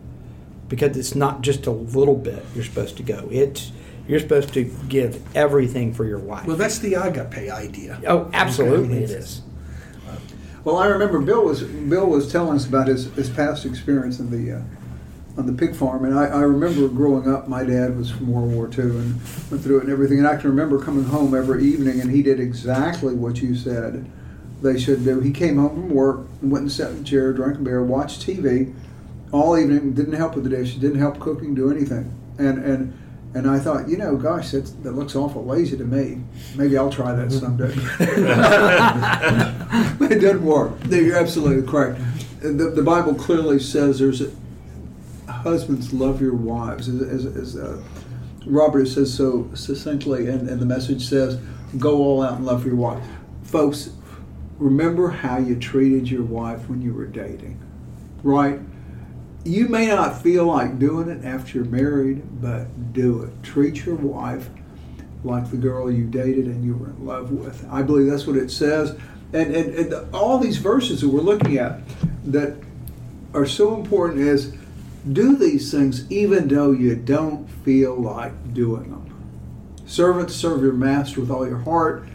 [0.68, 3.28] because it's not just a little bit you're supposed to go.
[3.30, 3.72] It's
[4.08, 6.46] you're supposed to give everything for your wife.
[6.46, 8.00] Well, that's the agape idea.
[8.06, 9.42] Oh, absolutely, it is.
[10.64, 14.30] Well, I remember Bill was Bill was telling us about his, his past experience in
[14.30, 14.62] the uh,
[15.36, 17.48] on the pig farm, and I, I remember growing up.
[17.48, 20.18] My dad was from World War II and went through it and everything.
[20.18, 24.10] And I can remember coming home every evening, and he did exactly what you said
[24.62, 25.20] they should do.
[25.20, 28.26] He came home from work, went and sat in the chair, drank a beer, watched
[28.26, 28.72] TV
[29.32, 29.92] all evening.
[29.92, 32.10] Didn't help with the dishes, didn't help cooking, do anything.
[32.38, 32.98] And and
[33.34, 36.22] and I thought, you know, gosh, that's, that looks awful lazy to me.
[36.54, 37.74] Maybe I'll try that someday.
[40.14, 40.72] it doesn't work.
[40.88, 42.00] You're absolutely correct.
[42.40, 44.30] The, the Bible clearly says there's a,
[45.28, 47.82] husbands love your wives, as, as, as uh,
[48.46, 51.40] Robert says so succinctly, and, and the message says,
[51.76, 53.04] go all out and love your wife.
[53.42, 53.90] Folks,
[54.58, 57.60] remember how you treated your wife when you were dating,
[58.22, 58.60] right?
[59.44, 63.42] You may not feel like doing it after you're married, but do it.
[63.42, 64.48] Treat your wife
[65.22, 67.66] like the girl you dated and you were in love with.
[67.70, 68.98] I believe that's what it says.
[69.32, 71.80] And, and, and all these verses that we're looking at
[72.24, 72.56] that
[73.34, 74.54] are so important is
[75.12, 79.10] do these things even though you don't feel like doing them.
[79.86, 82.08] Servants, serve your master with all your heart.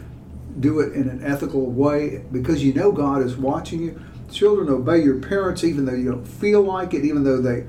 [0.58, 4.00] Do it in an ethical way because you know God is watching you
[4.32, 7.64] children obey your parents even though you don't feel like it even though they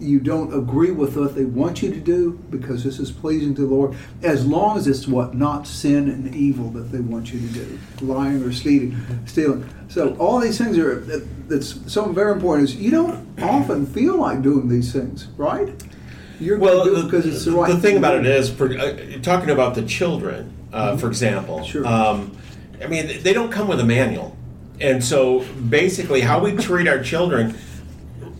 [0.00, 3.62] you don't agree with what they want you to do because this is pleasing to
[3.62, 7.40] the Lord, as long as it's what not sin and evil that they want you
[7.40, 8.96] to do, lying or stealing.
[9.26, 9.68] Stealing.
[9.88, 12.68] So all these things are that, that's something very important.
[12.68, 15.70] Is you don't often feel like doing these things, right?
[16.38, 17.72] You're Well, do the, it because it's the right.
[17.72, 21.84] the thing about it is, for, uh, talking about the children, uh, for example, Sure.
[21.84, 22.36] um,
[22.80, 24.36] I mean, they don't come with a manual.
[24.80, 27.56] And so basically, how we treat our children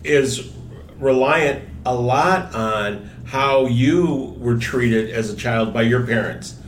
[0.04, 0.52] is
[0.98, 6.58] reliant a lot on how you were treated as a child by your parents.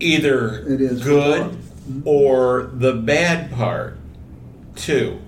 [0.00, 1.02] Either It is.
[1.02, 1.56] good
[2.04, 3.96] or the bad part,
[4.74, 5.20] too.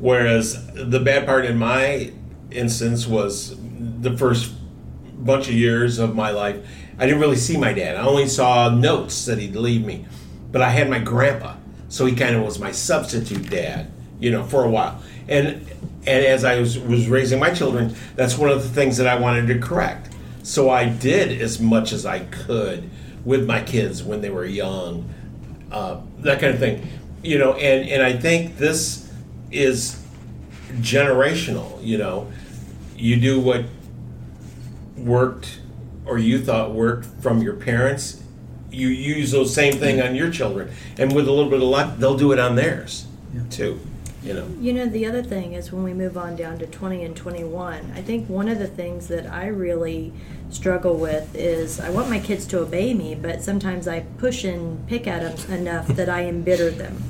[0.00, 2.12] Whereas the bad part in my
[2.50, 3.56] instance was
[4.00, 4.52] the first
[5.18, 6.64] bunch of years of my life,
[6.98, 7.96] I didn't really see my dad.
[7.96, 10.06] I only saw notes that he'd leave me.
[10.50, 11.54] But I had my grandpa,
[11.88, 15.02] so he kind of was my substitute dad, you know, for a while.
[15.28, 15.66] And
[16.06, 19.18] and as I was, was raising my children, that's one of the things that I
[19.18, 20.14] wanted to correct.
[20.42, 22.88] So I did as much as I could
[23.24, 25.08] with my kids when they were young,
[25.70, 26.88] uh, that kind of thing,
[27.22, 27.52] you know.
[27.54, 29.12] And and I think this
[29.50, 30.02] is
[30.76, 31.84] generational.
[31.84, 32.32] You know,
[32.96, 33.64] you do what
[34.96, 35.60] worked
[36.06, 38.22] or you thought worked from your parents,
[38.78, 41.96] you use those same thing on your children, and with a little bit of luck,
[41.98, 43.06] they'll do it on theirs
[43.50, 43.80] too.
[44.22, 44.48] You know.
[44.60, 47.92] You know, the other thing is when we move on down to 20 and 21,
[47.94, 50.12] I think one of the things that I really
[50.50, 54.86] struggle with is I want my kids to obey me, but sometimes I push and
[54.88, 57.02] pick at them enough that I embitter them.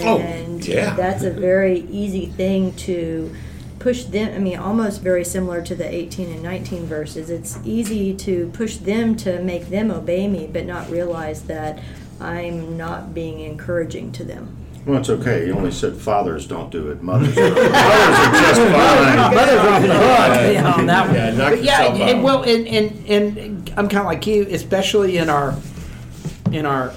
[0.00, 0.94] Oh, And yeah.
[0.94, 3.34] that's a very easy thing to
[3.80, 4.32] push them.
[4.32, 7.30] I mean, almost very similar to the 18 and 19 verses.
[7.30, 11.80] It's easy to push them to make them obey me, but not realize that
[12.20, 14.56] I'm not being encouraging to them.
[14.86, 15.46] Well, it's okay.
[15.46, 17.02] You only said fathers don't do it.
[17.02, 19.32] Mothers, are, mothers are just fine.
[19.32, 21.14] Brothers are off the hook yeah, on that one.
[21.14, 25.28] Yeah, But yeah, and, well, and, and and I'm kind of like you, especially in
[25.28, 25.54] our
[26.50, 26.94] in our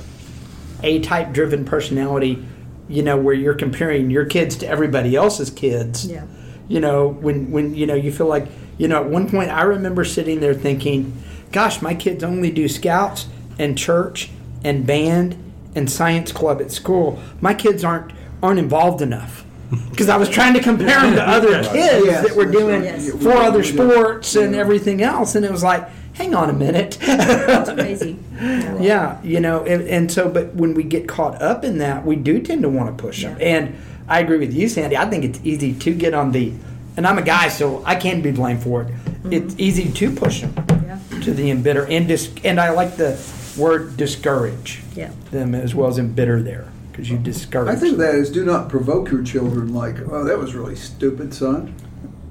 [0.81, 2.45] A-type driven personality.
[2.89, 6.05] You know, where you're comparing your kids to everybody else's kids.
[6.05, 6.25] Yeah.
[6.67, 8.47] You know, when when you know you feel like
[8.77, 9.03] you know.
[9.03, 11.13] At one point, I remember sitting there thinking,
[11.51, 13.27] "Gosh, my kids only do scouts
[13.59, 14.29] and church
[14.63, 15.35] and band
[15.75, 17.19] and science club at school.
[17.41, 19.43] My kids aren't aren't involved enough."
[19.89, 22.83] Because I was trying to compare them to other kids Yes, that were doing.
[22.83, 23.09] Yes.
[23.09, 26.97] four other sports and everything else, and it was like, hang on a minute.
[27.01, 28.19] It's crazy.
[28.39, 32.15] yeah, you know, and, and so, but when we get caught up in that, we
[32.15, 33.35] do tend to want to push them.
[33.41, 33.75] And
[34.07, 34.97] I agree with you, Sandy.
[34.97, 36.53] I think it's easy to get on the,
[36.97, 38.87] and I'm a guy, so I can't be blamed for it.
[38.87, 39.33] Mm-hmm.
[39.33, 40.53] It's easy to push them
[40.85, 41.19] Yeah.
[41.21, 43.17] to the embitter, and dis, and I like the
[43.57, 45.11] word discourage Yeah.
[45.31, 47.69] them as well as embitter there because you discourage.
[47.69, 51.33] I think that is do not provoke your children like, oh, that was really stupid,
[51.33, 51.73] son,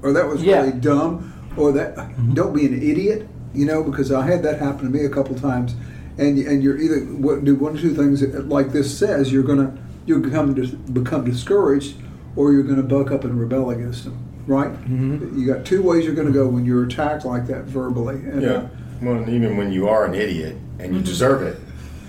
[0.01, 0.61] or that was Yeah.
[0.61, 2.33] really dumb, or that mm-hmm.
[2.33, 5.35] don't be an idiot, you know, because I had that happen to me a couple
[5.35, 5.75] times,
[6.17, 9.75] and and you're either what do one or two things like this says you're gonna
[10.05, 11.95] you become dis- become discouraged,
[12.35, 14.71] or you're gonna buck up and rebel against them, right?
[14.71, 15.39] Mm-hmm.
[15.39, 18.15] You got two ways you're gonna go when you're attacked like that verbally.
[18.15, 18.49] And, Yeah.
[18.51, 18.67] uh,
[19.01, 21.59] Well, and even when you are an idiot and you deserve it,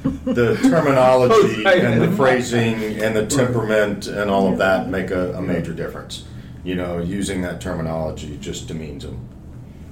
[0.24, 5.42] the terminology and the phrasing and the temperament and all of that make a, a
[5.42, 6.24] major difference.
[6.62, 9.18] You know, using that terminology just demeans them.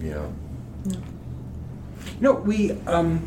[0.01, 0.33] You know.
[0.87, 3.27] You know, we um,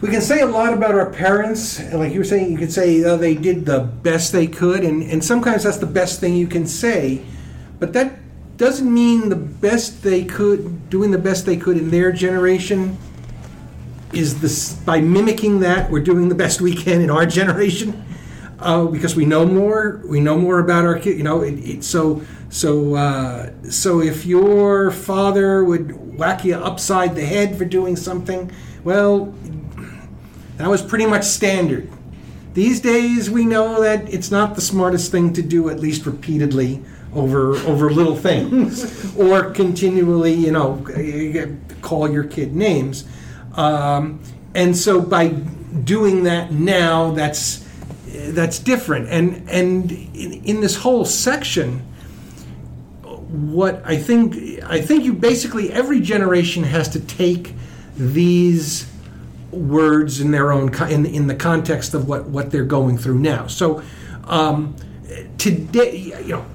[0.00, 1.80] we can say a lot about our parents.
[1.92, 5.02] Like you were saying, you could say uh, they did the best they could, and,
[5.02, 7.22] and sometimes that's the best thing you can say.
[7.80, 8.18] But that
[8.56, 12.96] doesn't mean the best they could, doing the best they could in their generation,
[14.12, 18.04] is this by mimicking that we're doing the best we can in our generation.
[18.60, 21.16] Uh, because we know more, we know more about our kid.
[21.16, 27.14] You know, it, it, so so uh, so if your father would whack you upside
[27.14, 28.50] the head for doing something,
[28.82, 29.32] well,
[30.58, 31.88] that was pretty much standard.
[32.52, 36.82] These days, we know that it's not the smartest thing to do, at least repeatedly,
[37.14, 40.84] over over little things, or continually, you know,
[41.80, 43.04] call your kid names.
[43.54, 44.20] Um,
[44.54, 47.64] and so, by doing that now, that's
[48.08, 49.08] that's different.
[49.08, 51.80] And and in, in this whole section,
[53.28, 57.54] what I think I think you basically every generation has to take
[57.96, 58.90] these
[59.50, 63.46] words in their own in, in the context of what what they're going through now.
[63.46, 63.82] So
[64.24, 64.76] um,
[65.38, 66.46] today, you know.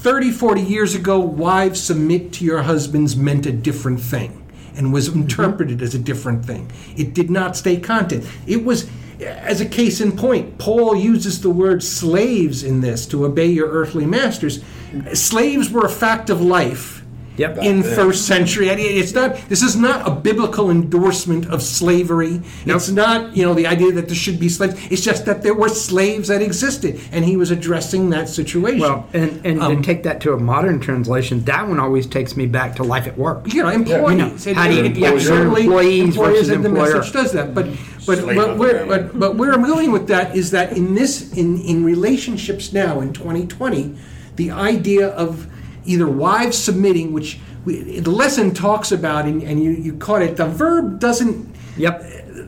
[0.00, 4.40] 30, 40 years ago, wives submit to your husbands meant a different thing
[4.74, 6.72] and was interpreted as a different thing.
[6.96, 8.26] It did not stay content.
[8.46, 8.88] It was,
[9.20, 13.68] as a case in point, Paul uses the word slaves in this to obey your
[13.68, 14.64] earthly masters.
[15.12, 16.99] Slaves were a fact of life
[17.36, 17.58] Yep.
[17.58, 18.68] in first century.
[18.68, 19.36] It's not.
[19.48, 22.42] This is not a biblical endorsement of slavery.
[22.66, 23.34] It's not.
[23.36, 24.74] You know, the idea that there should be slaves.
[24.90, 28.80] It's just that there were slaves that existed, and he was addressing that situation.
[28.80, 32.36] Well, and, and Um, to take that to a modern translation, that one always takes
[32.36, 33.52] me back to life at work.
[33.54, 34.46] you know, employees.
[34.46, 36.96] You know, how do you- And- yeah, certainly, employees employers versus and the employer.
[36.98, 37.54] message does that.
[37.54, 37.66] But
[38.06, 41.58] but but where but, but where I'm going with that is that in this in
[41.62, 43.94] in relationships now in 2020,
[44.36, 45.46] the idea of
[45.92, 50.36] either wives submitting, which we, the lesson talks about, and, and you you caught it.
[50.36, 51.34] The verb doesn't.
[51.76, 51.94] Yep.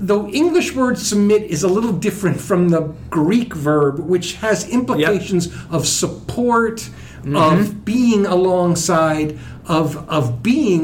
[0.01, 5.49] The English word submit is a little different from the Greek verb, which has implications
[5.70, 6.90] of support,
[7.22, 7.36] Mm-hmm.
[7.36, 10.82] of being alongside, of of being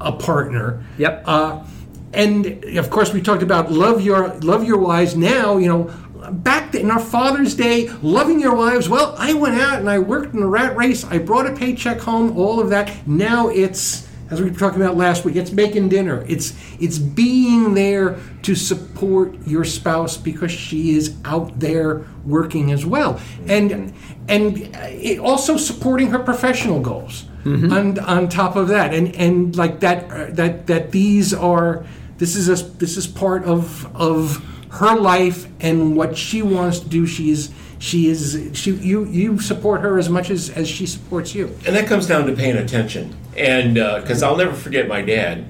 [0.00, 0.84] a partner.
[0.98, 1.22] Yep.
[1.24, 1.64] Uh,
[2.12, 2.44] and
[2.76, 5.16] of course, we talked about love your love your wives.
[5.16, 5.90] Now, you know,
[6.30, 8.88] back in our Father's Day, loving your wives.
[8.88, 11.04] Well, I went out and I worked in a rat race.
[11.04, 12.36] I brought a paycheck home.
[12.36, 13.06] All of that.
[13.06, 15.36] Now it's as we were talking about last week.
[15.36, 16.24] It's making dinner.
[16.28, 22.84] It's it's being there to support your spouse because she is out there working as
[22.84, 23.94] well, and
[24.28, 27.24] and it also supporting her professional goals.
[27.72, 31.86] On, on top of that, and and like that uh, that that these are
[32.18, 36.88] this is a this is part of of her life and what she wants to
[36.88, 37.06] do.
[37.06, 41.34] She is she is she you you support her as much as as she supports
[41.34, 41.46] you.
[41.66, 43.14] And that comes down to paying attention.
[43.36, 45.44] And because I'll never forget my dad.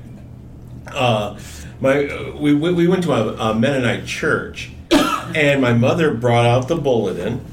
[0.86, 1.38] Uh,
[1.80, 6.46] my uh, we, we we went to a, a Mennonite church, and my mother brought
[6.46, 7.44] out the bulletin,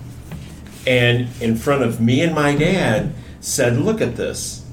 [0.87, 4.65] and in front of me and my dad said, "Look at this."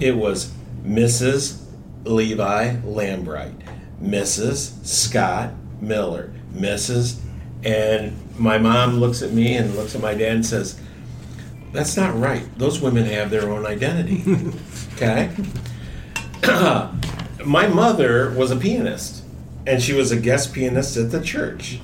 [0.00, 0.52] It was
[0.84, 1.62] Mrs.
[2.04, 3.54] Levi Lambright,
[4.02, 4.84] Mrs.
[4.84, 7.20] Scott Miller, Mrs.
[7.64, 10.80] And my mom looks at me and looks at my dad and says,
[11.72, 12.46] that's not right.
[12.58, 14.24] Those women have their own identity.
[14.94, 15.30] okay?
[17.44, 19.22] My mother was a pianist,
[19.66, 21.80] and she was a guest pianist at the church.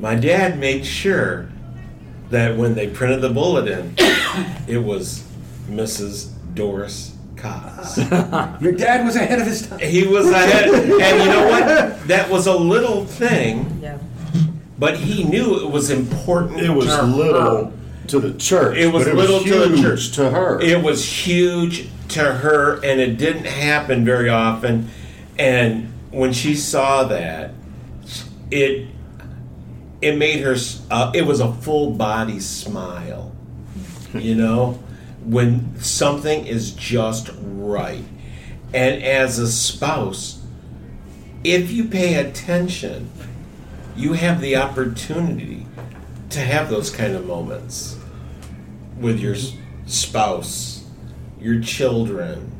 [0.00, 1.48] My dad made sure
[2.30, 3.94] that when they printed the bulletin,
[4.66, 5.26] it was
[5.68, 6.32] Mrs.
[6.54, 7.98] Doris Cox.
[8.60, 9.78] Your dad was ahead of his time.
[9.78, 12.06] He was ahead, and you know what?
[12.08, 13.98] That was a little thing, Yeah.
[14.78, 16.60] but he knew it was important.
[16.60, 17.02] It was to her.
[17.04, 17.72] little
[18.08, 18.76] to the church.
[18.76, 20.12] It was but little to the huge church.
[20.16, 20.60] to her.
[20.60, 24.88] It was huge to her, and it didn't happen very often.
[25.38, 27.52] And when she saw that,
[28.50, 28.88] it
[30.00, 30.56] it made her.
[30.90, 33.32] Uh, it was a full body smile.
[34.14, 34.78] You know,
[35.28, 38.04] when something is just right,
[38.72, 40.42] and as a spouse,
[41.44, 43.10] if you pay attention,
[43.94, 45.66] you have the opportunity
[46.30, 47.98] to have those kind of moments
[48.98, 49.36] with your
[49.86, 50.84] spouse,
[51.38, 52.50] your children.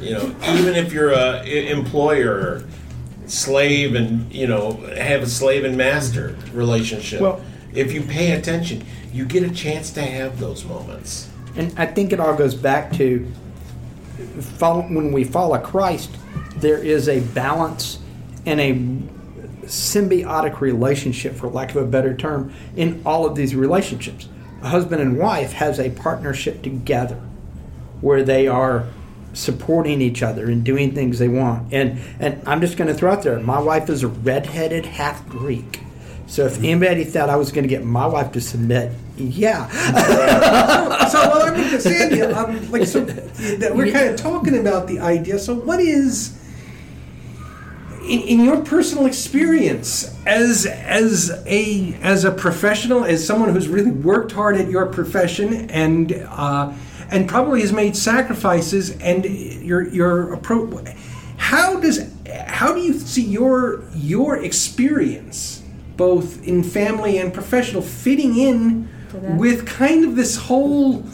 [0.00, 2.64] You know, even if you're a employer,
[3.26, 7.20] slave, and you know have a slave and master relationship.
[7.20, 7.42] Well-
[7.72, 8.82] if you pay attention,
[9.12, 11.29] you get a chance to have those moments.
[11.56, 13.30] And I think it all goes back to
[14.40, 16.10] follow, when we follow Christ,
[16.56, 17.98] there is a balance
[18.46, 18.72] and a
[19.66, 24.28] symbiotic relationship, for lack of a better term, in all of these relationships.
[24.62, 27.20] A husband and wife has a partnership together
[28.00, 28.86] where they are
[29.32, 31.72] supporting each other and doing things they want.
[31.72, 35.26] And and I'm just going to throw out there, my wife is a redheaded half
[35.28, 35.80] Greek.
[36.30, 39.66] So if anybody thought I was going to get my wife to submit, yeah,
[41.08, 45.00] so well, I mean, Sandy, um, like so, that we're kind of talking about the
[45.00, 45.40] idea.
[45.40, 46.40] So, what is
[48.02, 53.90] in, in your personal experience as as a as a professional, as someone who's really
[53.90, 56.72] worked hard at your profession and uh,
[57.10, 60.94] and probably has made sacrifices, and your your approach.
[61.38, 62.08] How does
[62.46, 65.59] how do you see your your experience,
[66.00, 68.88] both in family and professional, fitting in
[69.36, 71.04] with kind of this whole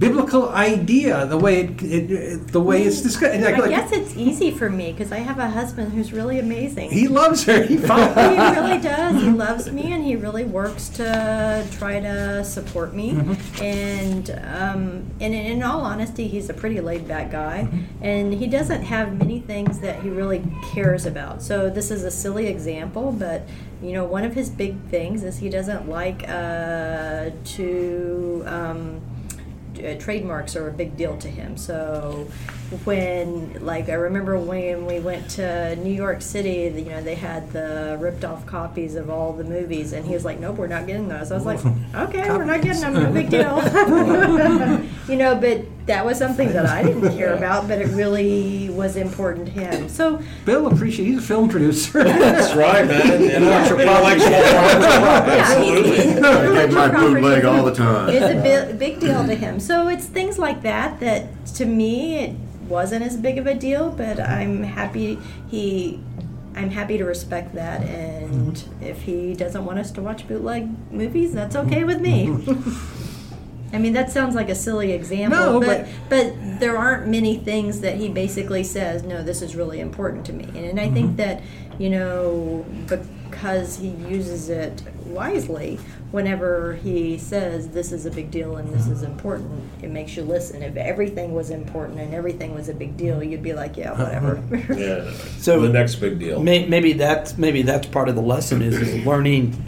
[0.00, 3.34] biblical idea, the way it, it, it the way it's discussed?
[3.38, 6.90] I like- guess it's easy for me because I have a husband who's really amazing.
[6.90, 7.62] he loves her.
[7.62, 9.22] He he really does.
[9.22, 13.12] He loves me, and he really works to try to support me.
[13.12, 13.62] Mm-hmm.
[13.62, 14.80] And um,
[15.20, 18.04] and in, in all honesty, he's a pretty laid back guy, Mm-hmm.
[18.04, 20.42] and he doesn't have many things that he really
[20.72, 21.42] cares about.
[21.42, 23.42] So this is a silly example, but
[23.82, 28.42] you know, one of his big things is he doesn't like uh, to.
[28.46, 29.00] Um,
[29.84, 31.56] uh, trademarks are a big deal to him.
[31.56, 32.28] So
[32.84, 37.52] when like I remember when we went to New York City, you know, they had
[37.52, 40.86] the ripped off copies of all the movies, and he was like, "Nope, we're not
[40.86, 41.60] getting those." I was like,
[41.94, 42.94] "Okay, we're not getting them.
[42.94, 43.56] No big deal."
[45.08, 48.94] you know, but that was something that I didn't care about, but it really was
[48.96, 49.88] important to him.
[49.88, 51.06] So Bill appreciate.
[51.06, 52.04] He's a film producer.
[52.04, 53.20] That's right, man.
[53.20, 55.40] Intellectual intellectual property.
[55.40, 55.98] Absolutely.
[56.22, 58.10] I get my bootleg all the time.
[58.10, 59.58] it's a bi- big deal to him.
[59.58, 62.36] So it's things like that that to me it
[62.70, 65.18] wasn't as big of a deal, but I'm happy
[65.48, 66.00] he.
[66.52, 71.32] I'm happy to respect that, and if he doesn't want us to watch bootleg movies,
[71.32, 72.26] that's okay with me.
[73.72, 77.80] I mean, that sounds like a silly example, No, but, but there aren't many things
[77.82, 80.44] that he basically says, no, this is really important to me.
[80.44, 81.16] And, and I think mm-hmm.
[81.16, 81.42] that,
[81.78, 85.78] you know, because he uses it wisely,
[86.10, 89.12] whenever he says this is a big deal and this is mm-hmm.
[89.12, 90.62] important, it makes you listen.
[90.62, 94.04] If everything was important and everything was a big deal, you'd be like, yeah, uh-huh.
[94.04, 94.74] whatever.
[94.80, 95.12] Yeah.
[95.38, 96.40] So- the next big deal.
[96.42, 99.62] May, maybe that's maybe that's part of the lesson is, is learning,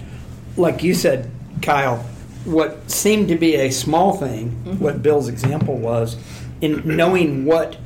[0.57, 1.31] like you said,
[1.61, 2.05] Kyle.
[2.45, 4.79] What seemed to be a small thing, mm-hmm.
[4.79, 6.17] what Bill's example was,
[6.61, 7.77] in knowing what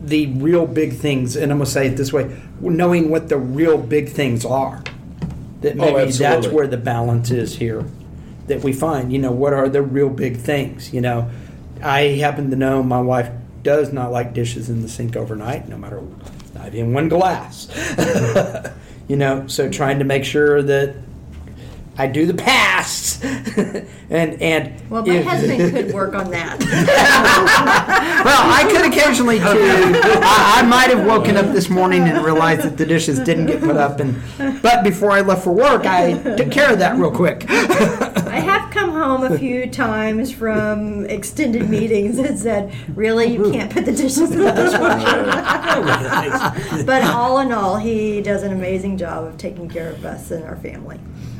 [0.00, 3.78] the real big things, and I'm gonna say it this way, knowing what the real
[3.78, 4.82] big things are.
[5.60, 6.56] That Oh, maybe that's absolutely.
[6.56, 7.84] where the balance is here.
[8.46, 10.92] That we find, you know, what are the real big things?
[10.92, 11.30] You know,
[11.82, 13.30] I happen to know my wife
[13.62, 16.00] does not like dishes in the sink overnight, no matter
[16.54, 17.68] not in one glass.
[19.08, 20.94] you know, so trying to make sure that
[21.96, 22.34] I do the
[22.78, 23.24] past,
[24.10, 26.58] and and well, my if- husband could work on that.
[28.24, 29.44] well, I could occasionally too.
[29.44, 33.60] I, I might have woken up this morning and realized that the dishes didn't get
[33.60, 34.16] put up, and
[34.62, 37.44] but before I left for work, I took care of that real quick.
[38.98, 43.72] I have come home a few times from extended meetings and said, "Really, you can't
[43.72, 45.24] put the dishes in the dishwasher."
[46.84, 50.44] but all in all, he does an amazing job of taking care of us and
[50.44, 50.98] our family.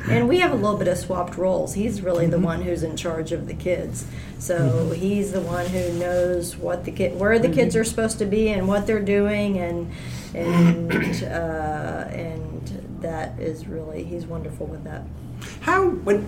[0.08, 1.74] And we have a little bit of swapped roles.
[1.74, 2.46] He's really the mm-hmm.
[2.46, 4.06] one who's in charge of the kids.
[4.38, 4.94] So mm-hmm.
[4.94, 7.82] he's the one who knows what the kid, where the kids mm-hmm.
[7.82, 9.90] are supposed to be, and what they're doing, and
[10.34, 15.02] and uh, and that is really he's wonderful with that.
[15.60, 16.26] How when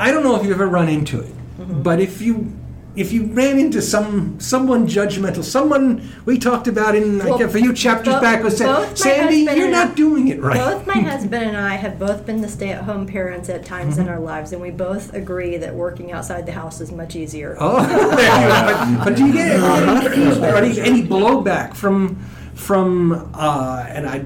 [0.00, 1.82] I don't know if you've ever run into it, Mm-hmm.
[1.82, 2.50] but if you
[2.96, 7.48] if you ran into some someone judgmental, someone we talked about in like Well, a
[7.48, 10.56] few chapters bo- back was both saying, Sandy, you're not I- doing it right.
[10.56, 14.02] Both my husband and I have both been the stay-at-home parents at times Mm-hmm.
[14.02, 17.56] in our lives, and we both agree that working outside the house is much easier.
[17.60, 17.76] Oh,
[18.98, 22.16] but, but do you get any, any, any blowback from
[22.54, 24.18] from uh, and I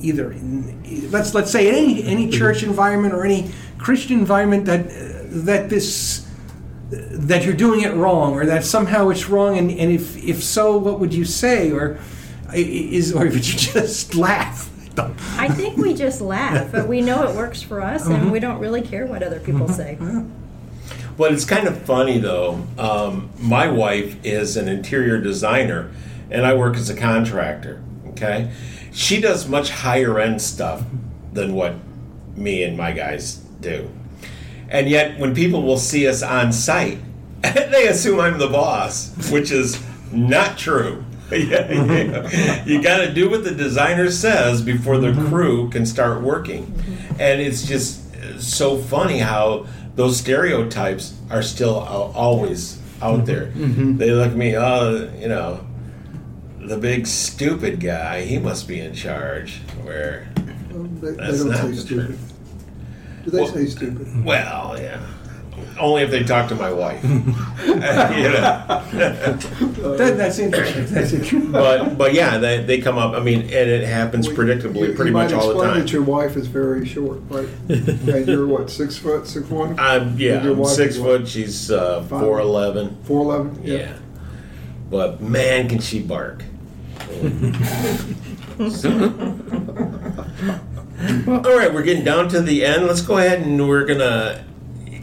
[0.00, 5.70] either in, let's let's say any any church environment or any Christian environment that that
[5.70, 6.26] this
[6.90, 10.76] that you're doing it wrong or that somehow it's wrong and, and if if so
[10.76, 11.98] what would you say or
[12.52, 14.68] is or would you just laugh
[15.38, 18.12] I think we just laugh, but we know it works for us, Mm-hmm.
[18.12, 19.96] and we don't really care what other people say.
[21.16, 22.62] But it's kind of funny though.
[22.76, 25.90] Um, my wife is an interior designer,
[26.30, 27.80] and I work as a contractor.
[28.08, 28.50] Okay,
[29.00, 30.82] she does much higher end stuff
[31.32, 31.74] than what
[32.36, 33.90] me and my guys do,
[34.68, 36.98] and yet when people will see us on site,
[37.42, 39.82] they assume I'm the boss, which is
[40.12, 41.04] not true.
[41.32, 42.64] yeah, yeah.
[42.64, 45.28] You got to do what the designer says before the mm-hmm.
[45.28, 46.66] crew can start working.
[46.66, 47.20] Mm-hmm.
[47.20, 48.02] And it's just
[48.40, 53.26] so funny how those stereotypes are still always out mm-hmm.
[53.26, 53.46] there.
[53.96, 55.64] They look at me, oh, you know,
[56.70, 59.56] the big stupid guy, he must be in charge.
[59.82, 62.16] Where, They, they don't say stupid.
[63.24, 64.24] Do they Well- say stupid?
[64.24, 65.04] well, yeah.
[65.80, 67.02] Only if they talk to my wife.
[67.04, 67.82] you know.
[68.92, 73.14] that, that's interesting that's interesting But but yeah, they, they come up.
[73.14, 75.80] I mean, and it happens predictably You- pretty you much all the time.
[75.80, 77.48] that your wife is very short, right?
[77.68, 81.20] and you're what, six foot, six one, I'm yeah, And your I'm six is what?
[81.22, 81.28] foot.
[81.28, 82.96] She's uh, four eleven.
[83.02, 83.60] four eleven?
[83.64, 83.94] Yeah.
[84.88, 86.44] but man, can she bark!
[91.28, 92.86] All right, we're getting down to the end.
[92.86, 94.44] Let's go ahead and we're gonna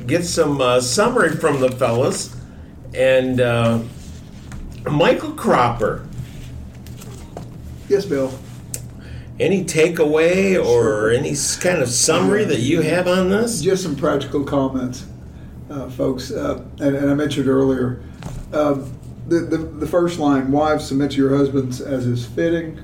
[0.05, 2.35] get some uh, summary from the fellas.
[2.93, 3.79] And uh,
[4.89, 6.07] Michael Cropper,
[7.89, 8.31] Yes, Bill.
[9.39, 13.61] any takeaway or any kind of summary that you have on this?
[13.61, 15.05] Just some practical comments,
[15.69, 16.31] uh, folks.
[16.31, 18.01] Uh, and, and I mentioned earlier,
[18.53, 18.91] um,
[19.27, 22.83] the, the the first line: "Wives, submit to your husbands as is fitting."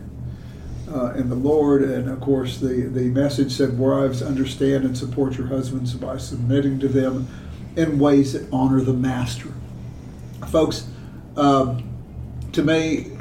[0.94, 5.38] Uh, in the Lord, and of course, the, the message said, Wives, understand and support
[5.38, 7.28] your husbands by submitting to them
[7.76, 9.50] in ways that honor the master.
[10.50, 10.88] Folks,
[11.36, 11.90] um,
[12.52, 13.18] to me,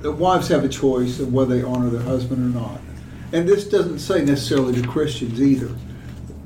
[0.00, 2.80] the wives have a choice of whether they honor their husband or not.
[3.32, 5.70] And this doesn't say necessarily to Christians either.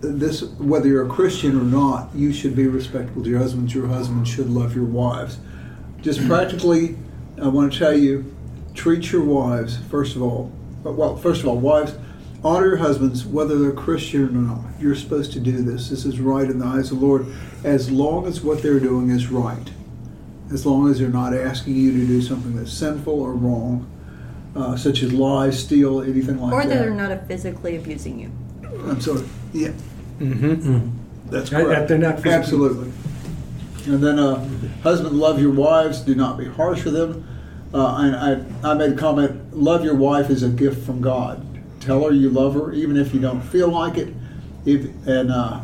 [0.01, 3.75] This, whether you're a Christian or not, you should be respectful to your husbands.
[3.75, 5.39] Your husband should love your wives.
[6.07, 6.97] Just practically,
[7.43, 8.33] I want to tell you,
[8.75, 10.53] treat your wives first of all.
[10.85, 11.97] Well, first of all, wives,
[12.45, 14.61] honor your husbands whether they're Christian or not.
[14.79, 15.89] You're supposed to do this.
[15.91, 17.27] This is right in the eyes of the Lord,
[17.65, 19.69] as long as what they're doing is right
[20.53, 23.85] as long as they're not asking you to do something that's sinful or wrong,
[24.55, 26.57] uh, such as lie, steal, anything like that.
[26.57, 26.69] Or that.
[26.69, 28.31] that they're not physically abusing you.
[28.89, 29.25] I'm sorry.
[29.53, 29.73] Yeah.
[30.21, 30.89] Mm-hmm.
[31.31, 31.89] That's That- that correct.
[31.89, 32.93] they're not physically- Absolutely.
[33.87, 34.49] And then, uh,
[34.83, 36.01] husband, love your wives.
[36.01, 37.27] Do not be harsh with them.
[37.73, 38.17] Uh, and
[38.65, 39.57] I, I made a comment.
[39.57, 41.45] Love your wife is a gift from God.
[41.81, 44.13] Tell her you love her, even if you don't feel like it.
[44.65, 45.61] If and uh,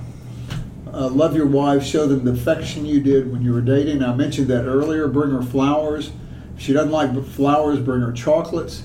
[0.93, 1.85] uh, love your wife.
[1.85, 4.05] Show them the affection you did when you were dating.
[4.05, 5.09] I mentioned that earlier.
[5.09, 6.13] Bring her flowers.
[6.57, 8.85] If she doesn't like flowers, bring her chocolates.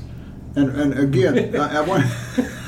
[0.55, 2.05] And and again, I, I want.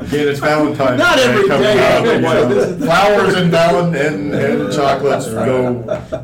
[0.00, 4.06] Again, it's Valentine's Not Day every coming day, up, you know, This Flowers and valen-
[4.06, 5.74] and, and chocolates go.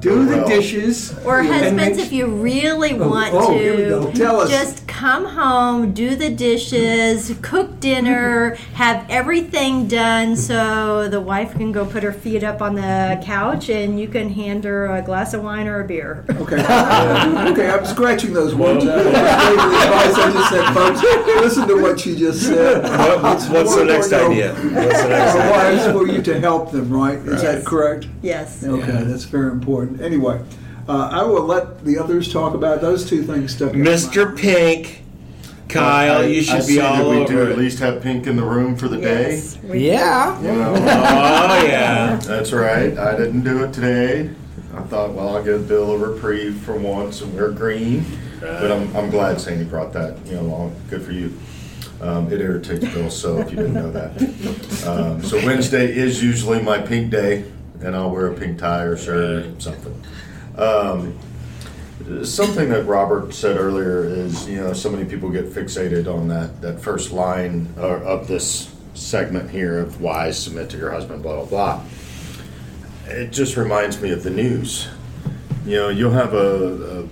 [0.00, 0.48] Do the well.
[0.48, 1.14] dishes.
[1.24, 4.10] Or and husbands, make- if you really Oh, want oh, here we go.
[4.10, 4.50] to, Tell us.
[4.50, 11.72] just come home, do the dishes, cook dinner, have everything done so the wife can
[11.72, 15.34] go put her feet up on the couch and you can hand her a glass
[15.34, 16.24] of wine or a beer.
[16.30, 16.56] Okay.
[16.60, 18.98] okay, I'm scratching those words out.
[19.06, 21.02] I'm just taking the advice I just said, folks.
[21.42, 22.82] Listen to what you just said.
[23.26, 24.52] What- what's, what's the next idea?
[24.54, 24.64] What's
[25.02, 25.50] the next For idea?
[25.50, 27.18] wives, for you to help them, right?
[27.18, 27.64] Is that Yes.
[27.66, 28.06] correct?
[28.22, 28.64] Yes.
[28.64, 30.00] Okay, that's very important.
[30.00, 30.40] Anyway,
[30.88, 33.54] uh, I will let the others talk about those two things.
[33.54, 34.26] Stuck in my Mr.
[34.26, 34.38] mind.
[34.38, 35.02] Pink,
[35.68, 37.58] Kyle, you I should see be that all we over do at it.
[37.58, 39.54] least have pink in the room for the Yes.
[39.54, 39.68] day.
[39.68, 40.40] we- Yeah.
[40.40, 42.16] You know, Oh yeah.
[42.22, 42.96] that's right.
[42.96, 44.30] I didn't do it today.
[44.76, 48.04] I thought, well, I'll give Bill a reprieve for once and wear green.
[48.40, 50.74] But I'm, I'm glad Sandy brought that, you know, along.
[50.90, 51.32] Good for you.
[52.00, 54.86] Um, it irritates Bill so if you didn't know that.
[54.86, 57.44] Um, so Wednesday is usually my pink day,
[57.80, 60.04] and I'll wear a pink tie or shirt or something.
[60.56, 61.18] Um,
[62.22, 66.60] something that Robert said earlier is, you know, so many people get fixated on that,
[66.60, 71.44] that first line or of this segment here of why submit to your husband, blah,
[71.44, 71.84] blah, blah.
[73.06, 74.88] It just reminds me of the news.
[75.64, 77.06] You know, you'll have a,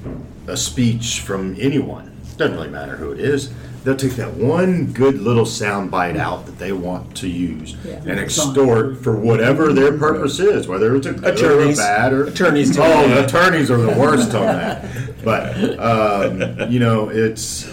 [0.49, 3.53] a, a speech from anyone, doesn't really matter who it is.
[3.85, 8.18] They'll take that one good little sound bite out that they want to use and
[8.18, 11.76] extort for whatever their purpose is, whether it's a good or a Attorneys.
[11.78, 13.14] bad or Attorneys do Oh, that.
[13.14, 14.87] the attorneys are the worst on that.
[15.22, 17.70] But um, you know, it's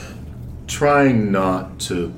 [0.67, 2.13] trying not to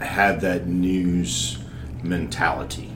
[0.00, 1.58] have that news
[2.02, 2.92] mentality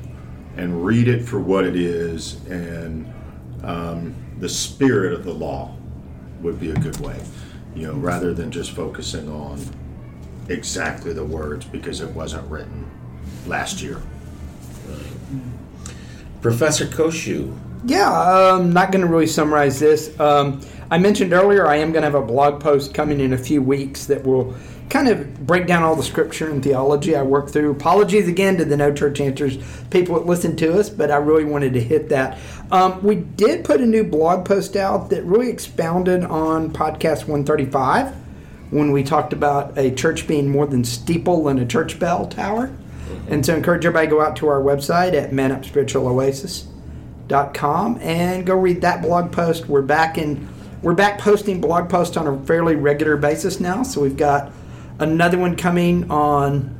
[0.56, 3.10] and read it for what it is and
[3.64, 5.74] um, the spirit of the law
[6.42, 7.18] would be a good way
[7.74, 9.60] you know rather than just focusing on
[10.48, 12.90] exactly the words because it wasn't written
[13.46, 14.02] last year
[16.40, 17.56] Professor Koshu.
[17.84, 20.18] Yeah, I'm not going to really summarize this.
[20.18, 20.60] Um,
[20.92, 23.62] I mentioned earlier I am going to have a blog post coming in a few
[23.62, 24.56] weeks that will
[24.88, 27.70] kind of break down all the scripture and theology I work through.
[27.70, 29.58] Apologies again to the No Church Answers
[29.90, 32.38] people that listen to us, but I really wanted to hit that.
[32.72, 38.12] Um, we did put a new blog post out that really expounded on podcast 135
[38.70, 42.76] when we talked about a church being more than steeple and a church bell tower.
[43.28, 46.08] And so I encourage everybody to go out to our website at Man Up Spiritual
[46.08, 46.66] Oasis
[47.54, 49.68] com and go read that blog post.
[49.68, 50.48] We're back in
[50.82, 53.82] we're back posting blog posts on a fairly regular basis now.
[53.82, 54.52] So we've got
[54.98, 56.76] another one coming on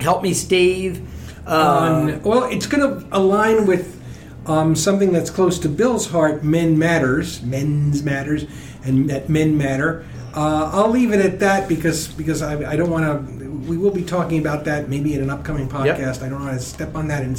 [0.00, 1.06] Help Me Steve.
[1.46, 4.02] On well it's going to align with
[4.46, 8.46] um, something that's close to bill's heart men matters men's matters
[8.84, 12.90] and that men matter uh, i'll leave it at that because because i, I don't
[12.90, 16.40] want to we will be talking about that maybe in an upcoming podcast i don't
[16.44, 17.38] want to step on that and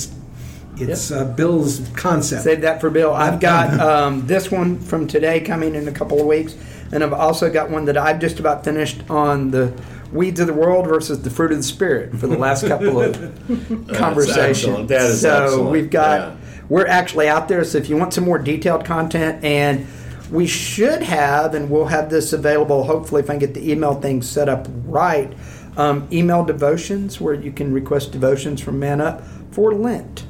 [0.80, 3.14] it's uh, bill's concept Save that for Bill.
[3.14, 6.56] I've got um, this one from today coming in a couple of weeks,
[6.92, 9.74] and I've also got one that I've just about finished on the
[10.12, 13.14] weeds of the world versus the fruit of the spirit for the last couple of
[13.94, 14.88] conversations.
[14.90, 15.72] That is so excellent.
[15.72, 16.36] we've got Yeah.
[16.70, 17.64] we're actually out there.
[17.64, 19.86] So if you want some more detailed content, and
[20.32, 22.84] we should have, and we'll have this available.
[22.84, 25.32] Hopefully, if I can get the email thing set up right,
[25.78, 30.26] um, email devotions where you can request devotions from Man Up for Lent.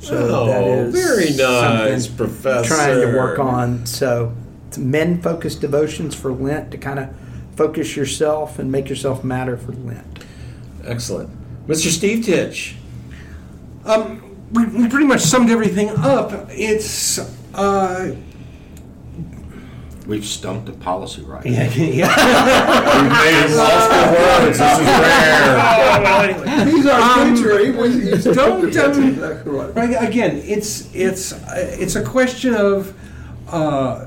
[0.00, 2.68] So Oh, that is very nice, something Professor.
[2.68, 3.84] Trying to work on.
[3.86, 4.32] So
[4.76, 7.08] men focused devotions for Lent to kind of
[7.56, 10.24] focus yourself and make yourself matter for Lent.
[10.84, 11.30] Excellent.
[11.66, 11.88] Mr.
[11.88, 12.76] Steve Titch.
[13.84, 16.32] Um, we, we pretty much summed everything up.
[16.50, 17.18] It's
[17.54, 18.14] uh,
[20.08, 21.44] We've stumped the policy right.
[21.44, 22.08] Yeah, yeah.
[23.02, 24.12] We've made multiple
[24.46, 24.58] words.
[24.58, 24.86] This is
[26.48, 26.66] rare.
[26.66, 27.58] He's our Um, preacher.
[27.64, 29.74] He was, he's don't, That's um, exactly right.
[29.76, 32.94] Right, again, it's it's uh, it's a question of
[33.48, 34.06] uh,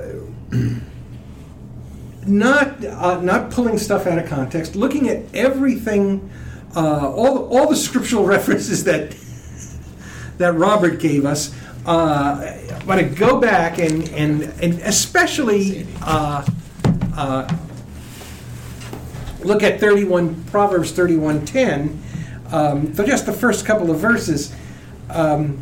[2.25, 6.29] not uh, not pulling stuff out of context, looking at everything,
[6.75, 9.15] uh, all the, all the scriptural references that
[10.39, 11.53] that Robert gave us.
[11.85, 15.87] Uh, I want to go back and and and especially.
[16.01, 16.45] Uh,
[17.15, 17.57] uh,
[19.43, 24.53] look at 31 proverbs 31.10 um, for just the first couple of verses.
[25.09, 25.61] Um,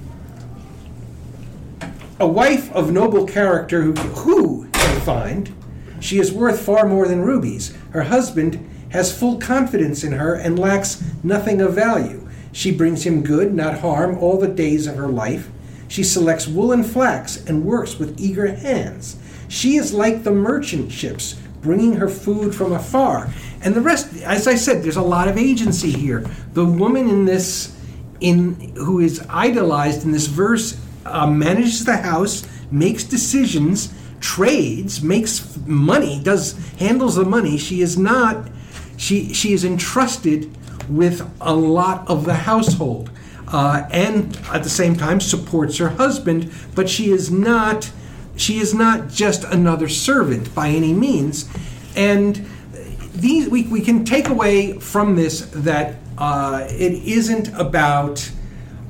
[2.20, 5.56] a wife of noble character who, who can find
[6.00, 7.76] she is worth far more than rubies.
[7.92, 12.28] Her husband has full confidence in her and lacks nothing of value.
[12.52, 15.50] She brings him good not harm all the days of her life
[15.90, 19.18] she selects wool and flax and works with eager hands.
[19.50, 23.34] She is like the merchant ships bringing her food from afar.
[23.62, 26.26] And the rest as i said there's a lot of agency here.
[26.54, 27.76] The woman in this
[28.22, 35.58] in who is idolized in this verse uh, manages the house makes decisions trades makes
[35.66, 37.58] money does handles the money.
[37.58, 38.48] She is not
[38.96, 40.56] she she is entrusted
[40.88, 43.10] with a lot of the household
[43.52, 47.92] uh, and at the same time supports her husband but she is not
[48.40, 51.50] she is not just another servant by any means.
[51.96, 52.48] And
[53.14, 58.32] these we, we can take away from this that uh, it isn't about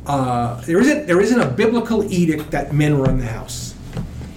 [0.06, 3.74] uh, there isn't there isn't a biblical edict that men run the house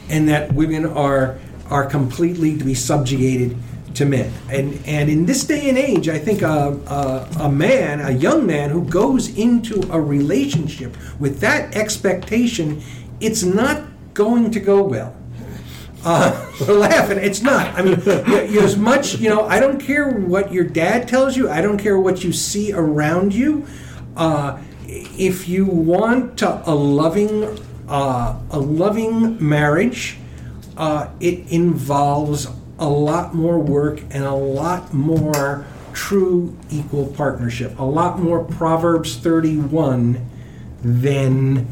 [0.08, 3.56] and that women are are completely to be subjugated
[3.94, 8.00] to men and and in this day and age I think a, a, a man
[8.00, 12.82] a young man who goes into a relationship with that expectation
[13.20, 13.82] it's not
[14.14, 15.16] going to go well
[16.04, 17.18] uh, we're laughing.
[17.18, 17.66] It's not.
[17.78, 19.46] I mean, as much you know.
[19.46, 21.48] I don't care what your dad tells you.
[21.48, 23.66] I don't care what you see around you.
[24.16, 30.18] Uh, if you want a, a loving, uh, a loving marriage,
[30.76, 32.46] uh, it involves
[32.82, 37.78] a lot more work and a lot more true equal partnership.
[37.78, 40.28] A lot more Proverbs thirty-one
[40.82, 41.68] than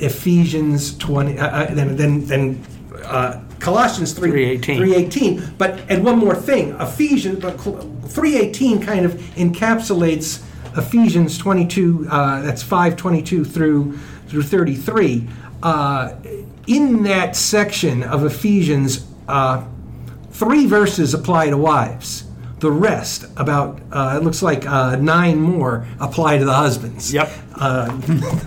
[0.00, 2.64] Ephesians 20, uh, uh, than, than, than
[3.04, 5.10] uh, Colossians 3, 3:18.
[5.10, 5.58] 3.18.
[5.58, 10.42] But, and one more thing, Ephesians, but 3.18 kind of encapsulates
[10.76, 13.96] Ephesians 22, uh, that's 5.22 through,
[14.28, 15.28] through 33.
[15.62, 16.14] Uh,
[16.66, 19.64] in that section of Ephesians, uh,
[20.38, 22.24] three verses apply to wives.
[22.60, 27.12] The rest, about uh, it looks like uh, nine more, apply to the husbands.
[27.12, 27.30] Yep.
[27.54, 28.00] Uh,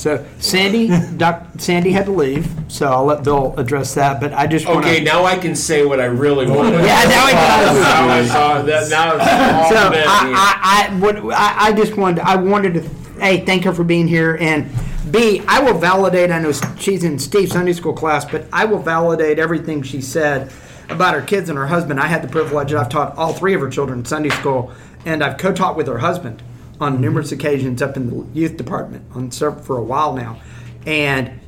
[0.00, 4.18] So Sandy, Doc, Sandy had to leave, so I'll let Bill address that.
[4.18, 6.74] But I just want Okay, now I can say what I really want.
[6.74, 7.74] Yeah, now I can.
[7.74, 8.88] Now I saw that.
[8.88, 10.88] Now it's So been I.
[10.88, 12.90] I, I, what, I, I just wanted, I wanted to,
[13.20, 14.70] a, thank her for being here, and
[15.10, 16.30] b, I will validate.
[16.30, 20.50] I know she's in Steve's Sunday school class, but I will validate everything she said
[20.90, 22.00] about her kids and her husband.
[22.00, 22.72] I had the privilege.
[22.72, 24.72] I've taught all three of her children Sunday school,
[25.04, 26.42] and I've co-taught with her husband
[26.80, 30.40] on numerous occasions up in the youth department on for a while now,
[30.86, 31.40] and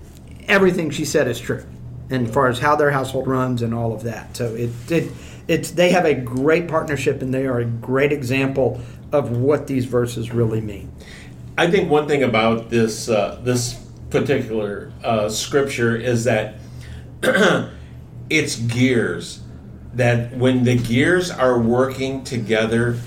[0.47, 1.64] everything she said is true,
[2.11, 4.36] and as far as how their household runs and all of that.
[4.36, 5.12] So it, it
[5.49, 8.80] it's they have a great partnership, and they are a great example
[9.11, 10.93] of what these verses really mean.
[11.59, 13.74] I think one thing about this uh, this
[14.11, 16.57] particular uh, scripture is that
[18.33, 19.41] it's gears.
[19.95, 22.99] That when the gears are working together,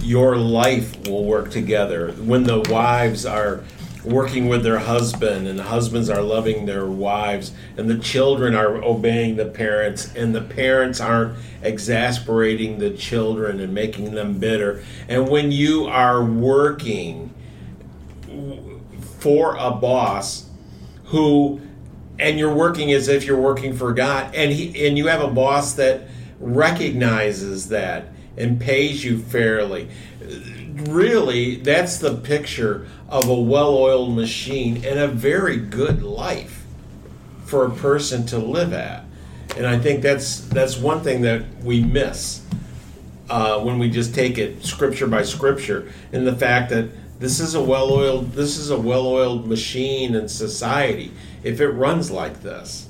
[0.00, 2.12] your life will work together.
[2.12, 3.62] When the wives are
[4.04, 8.82] working with their husband, and the husbands are loving their wives, and the children are
[8.82, 14.82] obeying the parents, and the parents aren't exasperating the children and making them bitter.
[15.08, 17.34] And when you are working
[19.18, 20.48] for a boss
[21.04, 21.60] who
[22.20, 25.28] and you're working as if you're working for God and he and you have a
[25.28, 26.02] boss that
[26.38, 29.88] recognizes that and pays you fairly.
[30.88, 36.64] Really that's the picture of a well-oiled machine and a very good life
[37.44, 39.04] for a person to live at.
[39.56, 42.42] And I think that's that's one thing that we miss
[43.28, 47.54] uh, when we just take it scripture by scripture, and the fact that this is
[47.54, 51.12] a well-oiled this is a well-oiled machine in society
[51.42, 52.88] if it runs like this.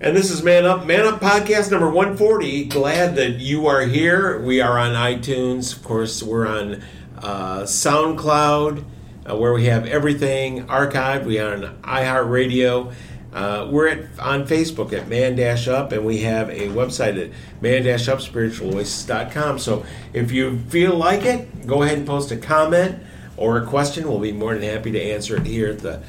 [0.00, 2.66] And this is Man Up Man Up podcast number 140.
[2.66, 4.40] Glad that you are here.
[4.40, 6.22] We are on iTunes, of course.
[6.22, 6.82] We're on
[7.18, 8.84] uh, SoundCloud,
[9.28, 11.24] uh, where we have everything archived.
[11.24, 12.94] We are on iHeartRadio.
[13.32, 17.32] Uh, we're at, on Facebook at Man Dash Up, and we have a website at
[17.60, 19.58] man up spiritualoasis.com.
[19.58, 23.02] So if you feel like it, go ahead and post a comment
[23.36, 24.08] or a question.
[24.08, 26.02] We'll be more than happy to answer it here at the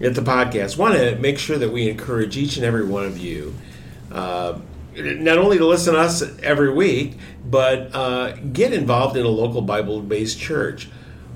[0.00, 0.76] at the podcast.
[0.76, 3.54] Want to make sure that we encourage each and every one of you.
[4.10, 4.58] Uh,
[4.96, 9.62] not only to listen to us every week, but uh, get involved in a local
[9.62, 10.88] Bible based church.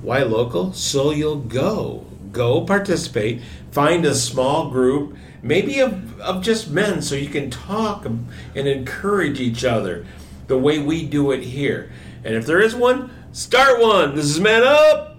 [0.02, 0.72] Why local?
[0.72, 2.06] So you'll go.
[2.32, 3.40] Go participate.
[3.70, 9.40] Find a small group, maybe of, of just men, so you can talk and encourage
[9.40, 10.06] each other
[10.46, 11.90] the way we do it here.
[12.24, 14.14] And if there is one, start one.
[14.14, 15.13] This is Man Up.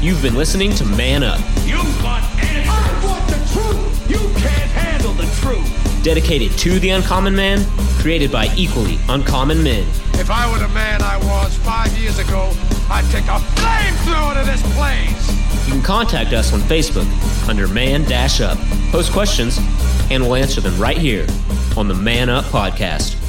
[0.00, 2.66] You've been listening to Man Up, You want answers.
[2.68, 4.10] I want the truth.
[4.10, 6.02] You can't handle the truth.
[6.02, 7.66] dedicated to the uncommon man,
[8.00, 9.86] created by equally uncommon men.
[10.14, 12.50] If I were the man I was five years ago,
[12.90, 15.66] I'd take a flamethrower to this place.
[15.66, 17.06] You can contact us on Facebook
[17.46, 18.56] under Man Dash Up.
[18.92, 19.58] Post questions,
[20.10, 21.26] and we'll answer them right here
[21.76, 23.19] on the Man Up Podcast.